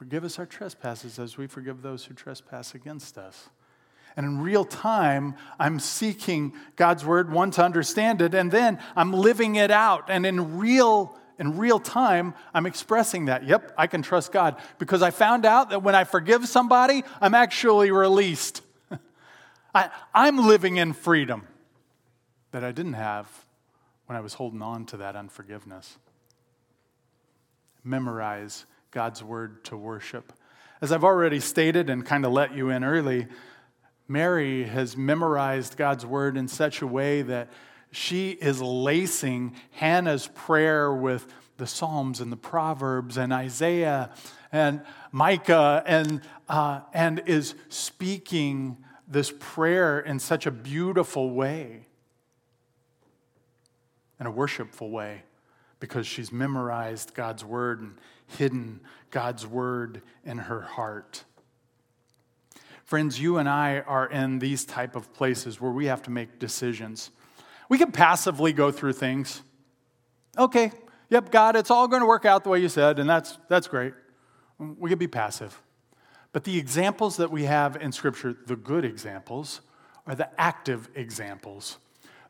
Forgive 0.00 0.24
us 0.24 0.38
our 0.38 0.46
trespasses 0.46 1.18
as 1.18 1.36
we 1.36 1.46
forgive 1.46 1.82
those 1.82 2.06
who 2.06 2.14
trespass 2.14 2.74
against 2.74 3.18
us. 3.18 3.50
And 4.16 4.24
in 4.24 4.40
real 4.40 4.64
time, 4.64 5.34
I'm 5.58 5.78
seeking 5.78 6.54
God's 6.76 7.04
word, 7.04 7.30
one, 7.30 7.50
to 7.50 7.62
understand 7.62 8.22
it, 8.22 8.32
and 8.32 8.50
then 8.50 8.78
I'm 8.96 9.12
living 9.12 9.56
it 9.56 9.70
out. 9.70 10.08
And 10.08 10.24
in 10.24 10.56
real, 10.56 11.14
in 11.38 11.58
real 11.58 11.78
time, 11.78 12.32
I'm 12.54 12.64
expressing 12.64 13.26
that. 13.26 13.44
Yep, 13.44 13.74
I 13.76 13.88
can 13.88 14.00
trust 14.00 14.32
God. 14.32 14.56
Because 14.78 15.02
I 15.02 15.10
found 15.10 15.44
out 15.44 15.68
that 15.68 15.82
when 15.82 15.94
I 15.94 16.04
forgive 16.04 16.48
somebody, 16.48 17.04
I'm 17.20 17.34
actually 17.34 17.90
released. 17.90 18.62
I, 19.74 19.90
I'm 20.14 20.38
living 20.38 20.78
in 20.78 20.94
freedom 20.94 21.46
that 22.52 22.64
I 22.64 22.72
didn't 22.72 22.94
have 22.94 23.28
when 24.06 24.16
I 24.16 24.22
was 24.22 24.32
holding 24.32 24.62
on 24.62 24.86
to 24.86 24.96
that 24.96 25.14
unforgiveness. 25.14 25.98
Memorize 27.84 28.64
God's 28.90 29.22
word 29.22 29.64
to 29.64 29.76
worship. 29.76 30.32
As 30.80 30.92
I've 30.92 31.04
already 31.04 31.40
stated 31.40 31.90
and 31.90 32.04
kind 32.04 32.24
of 32.24 32.32
let 32.32 32.54
you 32.54 32.70
in 32.70 32.84
early, 32.84 33.28
Mary 34.08 34.64
has 34.64 34.96
memorized 34.96 35.76
God's 35.76 36.04
word 36.04 36.36
in 36.36 36.48
such 36.48 36.82
a 36.82 36.86
way 36.86 37.22
that 37.22 37.50
she 37.92 38.30
is 38.30 38.60
lacing 38.60 39.54
Hannah's 39.72 40.28
prayer 40.28 40.92
with 40.92 41.26
the 41.58 41.66
Psalms 41.66 42.20
and 42.20 42.32
the 42.32 42.36
Proverbs 42.36 43.16
and 43.16 43.32
Isaiah 43.32 44.10
and 44.50 44.82
Micah 45.12 45.82
and, 45.86 46.22
uh, 46.48 46.80
and 46.92 47.22
is 47.26 47.54
speaking 47.68 48.78
this 49.06 49.32
prayer 49.38 50.00
in 50.00 50.18
such 50.18 50.46
a 50.46 50.50
beautiful 50.50 51.30
way, 51.30 51.86
in 54.18 54.26
a 54.26 54.30
worshipful 54.30 54.90
way. 54.90 55.22
because 55.80 56.06
she's 56.06 56.30
memorized 56.30 57.14
God's 57.14 57.44
word 57.44 57.80
and 57.80 57.94
hidden 58.36 58.80
God's 59.10 59.46
word 59.46 60.02
in 60.24 60.38
her 60.38 60.60
heart. 60.60 61.24
Friends, 62.84 63.20
you 63.20 63.38
and 63.38 63.48
I 63.48 63.80
are 63.80 64.08
in 64.08 64.40
these 64.40 64.64
type 64.64 64.96
of 64.96 65.12
places 65.14 65.60
where 65.60 65.70
we 65.70 65.86
have 65.86 66.02
to 66.02 66.10
make 66.10 66.38
decisions. 66.38 67.10
We 67.68 67.78
can 67.78 67.92
passively 67.92 68.52
go 68.52 68.72
through 68.72 68.94
things. 68.94 69.42
Okay, 70.36 70.72
yep, 71.08 71.30
God, 71.30 71.54
it's 71.54 71.70
all 71.70 71.86
going 71.86 72.00
to 72.00 72.06
work 72.06 72.24
out 72.24 72.42
the 72.42 72.50
way 72.50 72.58
you 72.58 72.68
said, 72.68 72.98
and 72.98 73.08
that's, 73.08 73.38
that's 73.48 73.68
great. 73.68 73.94
We 74.58 74.90
can 74.90 74.98
be 74.98 75.06
passive. 75.06 75.62
But 76.32 76.44
the 76.44 76.58
examples 76.58 77.16
that 77.16 77.30
we 77.30 77.44
have 77.44 77.76
in 77.76 77.92
Scripture, 77.92 78.36
the 78.46 78.56
good 78.56 78.84
examples, 78.84 79.60
are 80.06 80.14
the 80.14 80.28
active 80.40 80.88
examples, 80.94 81.78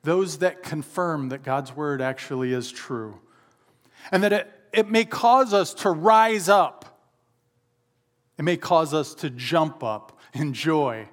those 0.02 0.38
that 0.38 0.62
confirm 0.62 1.28
that 1.30 1.42
God's 1.42 1.74
word 1.74 2.00
actually 2.00 2.52
is 2.52 2.70
true. 2.70 3.20
And 4.12 4.22
that 4.22 4.32
it, 4.32 4.59
it 4.72 4.88
may 4.90 5.04
cause 5.04 5.52
us 5.52 5.74
to 5.74 5.90
rise 5.90 6.48
up, 6.48 7.00
it 8.38 8.42
may 8.42 8.56
cause 8.56 8.94
us 8.94 9.14
to 9.16 9.30
jump 9.30 9.82
up 9.84 10.18
in 10.32 10.52
joy. 10.52 11.08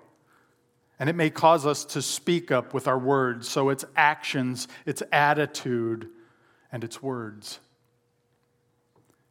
And 1.00 1.10
it 1.10 1.16
may 1.16 1.30
cause 1.30 1.66
us 1.66 1.86
to 1.86 2.02
speak 2.02 2.52
up 2.52 2.74
with 2.74 2.88
our 2.88 2.98
words. 2.98 3.48
So 3.48 3.70
it's 3.70 3.86
actions, 3.96 4.68
it's 4.86 5.04
attitude, 5.12 6.10
and 6.72 6.84
it's 6.84 7.04
words. 7.04 7.60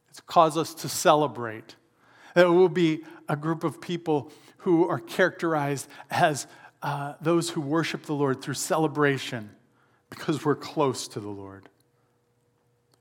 It's 0.09 0.21
cause 0.21 0.57
us 0.57 0.75
to 0.75 0.89
celebrate. 0.89 1.75
That 2.35 2.51
will 2.51 2.69
be 2.69 3.03
a 3.29 3.35
group 3.35 3.65
of 3.65 3.81
people 3.81 4.31
who 4.59 4.89
are 4.89 5.01
characterized 5.01 5.89
as 6.09 6.47
uh, 6.83 7.15
those 7.21 7.51
who 7.51 7.61
worship 7.61 8.05
the 8.05 8.15
Lord 8.15 8.43
through 8.43 8.55
celebration 8.55 9.51
because 10.09 10.45
we're 10.45 10.55
close 10.55 11.09
to 11.09 11.21
the 11.21 11.29
Lord 11.29 11.69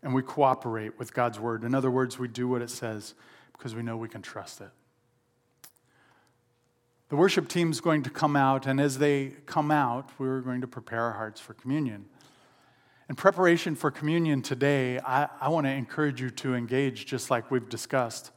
and 0.05 0.13
we 0.13 0.21
cooperate 0.21 0.99
with 0.99 1.15
God's 1.15 1.39
word. 1.39 1.63
In 1.63 1.73
other 1.73 1.89
words, 1.89 2.19
we 2.19 2.27
do 2.27 2.47
what 2.47 2.61
it 2.61 2.69
says 2.69 3.15
because 3.53 3.73
we 3.73 3.81
know 3.81 3.97
we 3.97 4.07
can 4.07 4.21
trust 4.21 4.61
it. 4.61 4.69
The 7.09 7.15
worship 7.15 7.47
team 7.47 7.71
is 7.71 7.81
going 7.81 8.03
to 8.03 8.11
come 8.11 8.35
out, 8.35 8.67
and 8.67 8.79
as 8.79 8.99
they 8.99 9.33
come 9.47 9.71
out, 9.71 10.11
we're 10.19 10.41
going 10.41 10.61
to 10.61 10.67
prepare 10.67 11.01
our 11.01 11.13
hearts 11.13 11.41
for 11.41 11.55
communion. 11.55 12.05
In 13.09 13.15
preparation 13.15 13.73
for 13.73 13.89
communion 13.89 14.43
today, 14.43 14.99
I, 14.99 15.27
I 15.41 15.49
want 15.49 15.65
to 15.65 15.71
encourage 15.71 16.21
you 16.21 16.29
to 16.29 16.53
engage 16.53 17.07
just 17.07 17.31
like 17.31 17.49
we've 17.49 17.67
discussed 17.67 18.31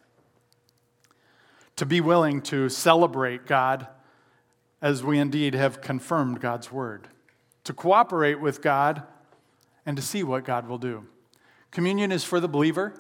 to 1.77 1.87
be 1.87 2.01
willing 2.01 2.41
to 2.43 2.69
celebrate 2.69 3.47
God 3.47 3.87
as 4.81 5.05
we 5.05 5.19
indeed 5.19 5.55
have 5.55 5.81
confirmed 5.81 6.41
God's 6.41 6.73
word, 6.73 7.09
to 7.65 7.75
cooperate 7.75 8.41
with 8.41 8.63
God, 8.63 9.03
and 9.85 9.97
to 9.97 10.03
see 10.03 10.23
what 10.23 10.45
God 10.45 10.67
will 10.67 10.79
do. 10.79 11.07
Communion 11.71 12.13
is 12.13 12.25
for 12.25 12.41
the 12.41 12.49
believer. 12.49 12.95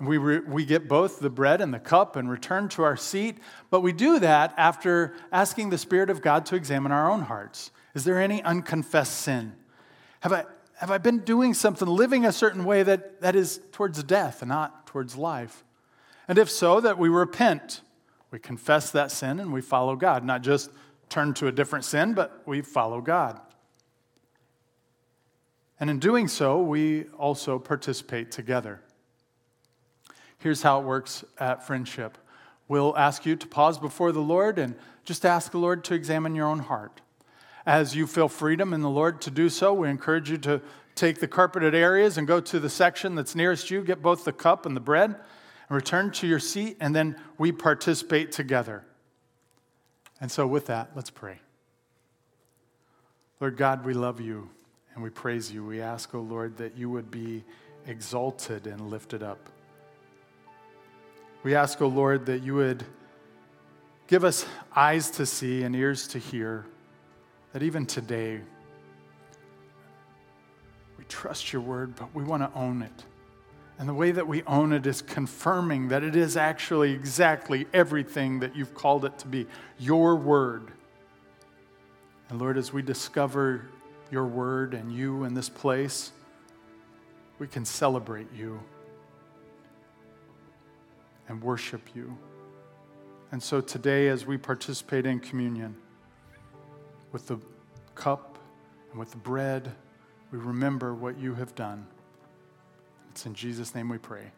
We, 0.00 0.18
re, 0.18 0.40
we 0.40 0.64
get 0.64 0.88
both 0.88 1.20
the 1.20 1.30
bread 1.30 1.60
and 1.60 1.72
the 1.72 1.78
cup 1.78 2.16
and 2.16 2.28
return 2.28 2.68
to 2.70 2.82
our 2.82 2.96
seat, 2.96 3.38
but 3.70 3.80
we 3.80 3.92
do 3.92 4.18
that 4.18 4.52
after 4.56 5.14
asking 5.30 5.70
the 5.70 5.78
Spirit 5.78 6.10
of 6.10 6.20
God 6.20 6.46
to 6.46 6.56
examine 6.56 6.90
our 6.90 7.10
own 7.10 7.22
hearts. 7.22 7.70
Is 7.94 8.04
there 8.04 8.20
any 8.20 8.42
unconfessed 8.42 9.20
sin? 9.20 9.54
Have 10.20 10.32
I, 10.32 10.44
have 10.78 10.90
I 10.90 10.98
been 10.98 11.20
doing 11.20 11.54
something, 11.54 11.86
living 11.86 12.26
a 12.26 12.32
certain 12.32 12.64
way 12.64 12.82
that, 12.82 13.20
that 13.20 13.36
is 13.36 13.60
towards 13.70 14.02
death 14.02 14.42
and 14.42 14.48
not 14.48 14.86
towards 14.86 15.16
life? 15.16 15.64
And 16.26 16.38
if 16.38 16.50
so, 16.50 16.80
that 16.80 16.98
we 16.98 17.08
repent. 17.08 17.82
We 18.30 18.40
confess 18.40 18.90
that 18.90 19.12
sin 19.12 19.38
and 19.38 19.52
we 19.52 19.60
follow 19.60 19.94
God, 19.94 20.24
not 20.24 20.42
just 20.42 20.70
turn 21.08 21.34
to 21.34 21.46
a 21.46 21.52
different 21.52 21.84
sin, 21.84 22.14
but 22.14 22.42
we 22.46 22.62
follow 22.62 23.00
God. 23.00 23.40
And 25.84 25.90
in 25.90 25.98
doing 25.98 26.28
so, 26.28 26.62
we 26.62 27.04
also 27.18 27.58
participate 27.58 28.32
together. 28.32 28.80
Here's 30.38 30.62
how 30.62 30.80
it 30.80 30.86
works 30.86 31.26
at 31.36 31.66
Friendship 31.66 32.16
we'll 32.68 32.96
ask 32.96 33.26
you 33.26 33.36
to 33.36 33.46
pause 33.46 33.78
before 33.78 34.10
the 34.10 34.22
Lord 34.22 34.58
and 34.58 34.76
just 35.04 35.26
ask 35.26 35.52
the 35.52 35.58
Lord 35.58 35.84
to 35.84 35.92
examine 35.92 36.34
your 36.34 36.46
own 36.46 36.60
heart. 36.60 37.02
As 37.66 37.94
you 37.94 38.06
feel 38.06 38.28
freedom 38.30 38.72
in 38.72 38.80
the 38.80 38.88
Lord 38.88 39.20
to 39.20 39.30
do 39.30 39.50
so, 39.50 39.74
we 39.74 39.90
encourage 39.90 40.30
you 40.30 40.38
to 40.38 40.62
take 40.94 41.20
the 41.20 41.28
carpeted 41.28 41.74
areas 41.74 42.16
and 42.16 42.26
go 42.26 42.40
to 42.40 42.58
the 42.58 42.70
section 42.70 43.14
that's 43.14 43.34
nearest 43.34 43.70
you, 43.70 43.84
get 43.84 44.00
both 44.00 44.24
the 44.24 44.32
cup 44.32 44.64
and 44.64 44.74
the 44.74 44.80
bread 44.80 45.10
and 45.10 45.76
return 45.76 46.10
to 46.12 46.26
your 46.26 46.40
seat, 46.40 46.78
and 46.80 46.96
then 46.96 47.14
we 47.36 47.52
participate 47.52 48.32
together. 48.32 48.86
And 50.18 50.32
so, 50.32 50.46
with 50.46 50.64
that, 50.64 50.92
let's 50.94 51.10
pray. 51.10 51.40
Lord 53.38 53.58
God, 53.58 53.84
we 53.84 53.92
love 53.92 54.18
you 54.18 54.48
and 54.94 55.02
we 55.02 55.10
praise 55.10 55.52
you. 55.52 55.64
We 55.64 55.80
ask, 55.80 56.14
O 56.14 56.18
oh 56.18 56.22
Lord, 56.22 56.56
that 56.58 56.76
you 56.76 56.88
would 56.90 57.10
be 57.10 57.44
exalted 57.86 58.66
and 58.66 58.90
lifted 58.90 59.22
up. 59.22 59.50
We 61.42 61.54
ask, 61.54 61.80
O 61.82 61.86
oh 61.86 61.88
Lord, 61.88 62.26
that 62.26 62.42
you 62.42 62.54
would 62.54 62.84
give 64.06 64.24
us 64.24 64.46
eyes 64.74 65.10
to 65.12 65.26
see 65.26 65.62
and 65.62 65.74
ears 65.74 66.06
to 66.08 66.18
hear, 66.18 66.64
that 67.52 67.62
even 67.62 67.86
today, 67.86 68.40
we 70.98 71.04
trust 71.04 71.52
your 71.52 71.62
word, 71.62 71.94
but 71.96 72.14
we 72.14 72.24
want 72.24 72.42
to 72.42 72.58
own 72.58 72.82
it. 72.82 73.04
And 73.78 73.88
the 73.88 73.94
way 73.94 74.12
that 74.12 74.26
we 74.26 74.42
own 74.44 74.72
it 74.72 74.86
is 74.86 75.02
confirming 75.02 75.88
that 75.88 76.04
it 76.04 76.14
is 76.14 76.36
actually 76.36 76.92
exactly 76.92 77.66
everything 77.72 78.40
that 78.40 78.54
you've 78.54 78.74
called 78.74 79.04
it 79.04 79.18
to 79.18 79.26
be 79.26 79.46
your 79.78 80.14
word. 80.14 80.70
And 82.28 82.40
Lord, 82.40 82.56
as 82.56 82.72
we 82.72 82.82
discover 82.82 83.66
your 84.14 84.24
word 84.26 84.74
and 84.74 84.92
you 84.92 85.24
in 85.24 85.34
this 85.34 85.48
place, 85.48 86.12
we 87.40 87.48
can 87.48 87.64
celebrate 87.64 88.28
you 88.32 88.60
and 91.28 91.42
worship 91.42 91.82
you. 91.96 92.16
And 93.32 93.42
so 93.42 93.60
today, 93.60 94.06
as 94.06 94.24
we 94.24 94.38
participate 94.38 95.04
in 95.04 95.18
communion 95.18 95.74
with 97.10 97.26
the 97.26 97.38
cup 97.96 98.38
and 98.92 99.00
with 99.00 99.10
the 99.10 99.16
bread, 99.16 99.72
we 100.30 100.38
remember 100.38 100.94
what 100.94 101.18
you 101.18 101.34
have 101.34 101.52
done. 101.56 101.84
It's 103.10 103.26
in 103.26 103.34
Jesus' 103.34 103.74
name 103.74 103.88
we 103.88 103.98
pray. 103.98 104.30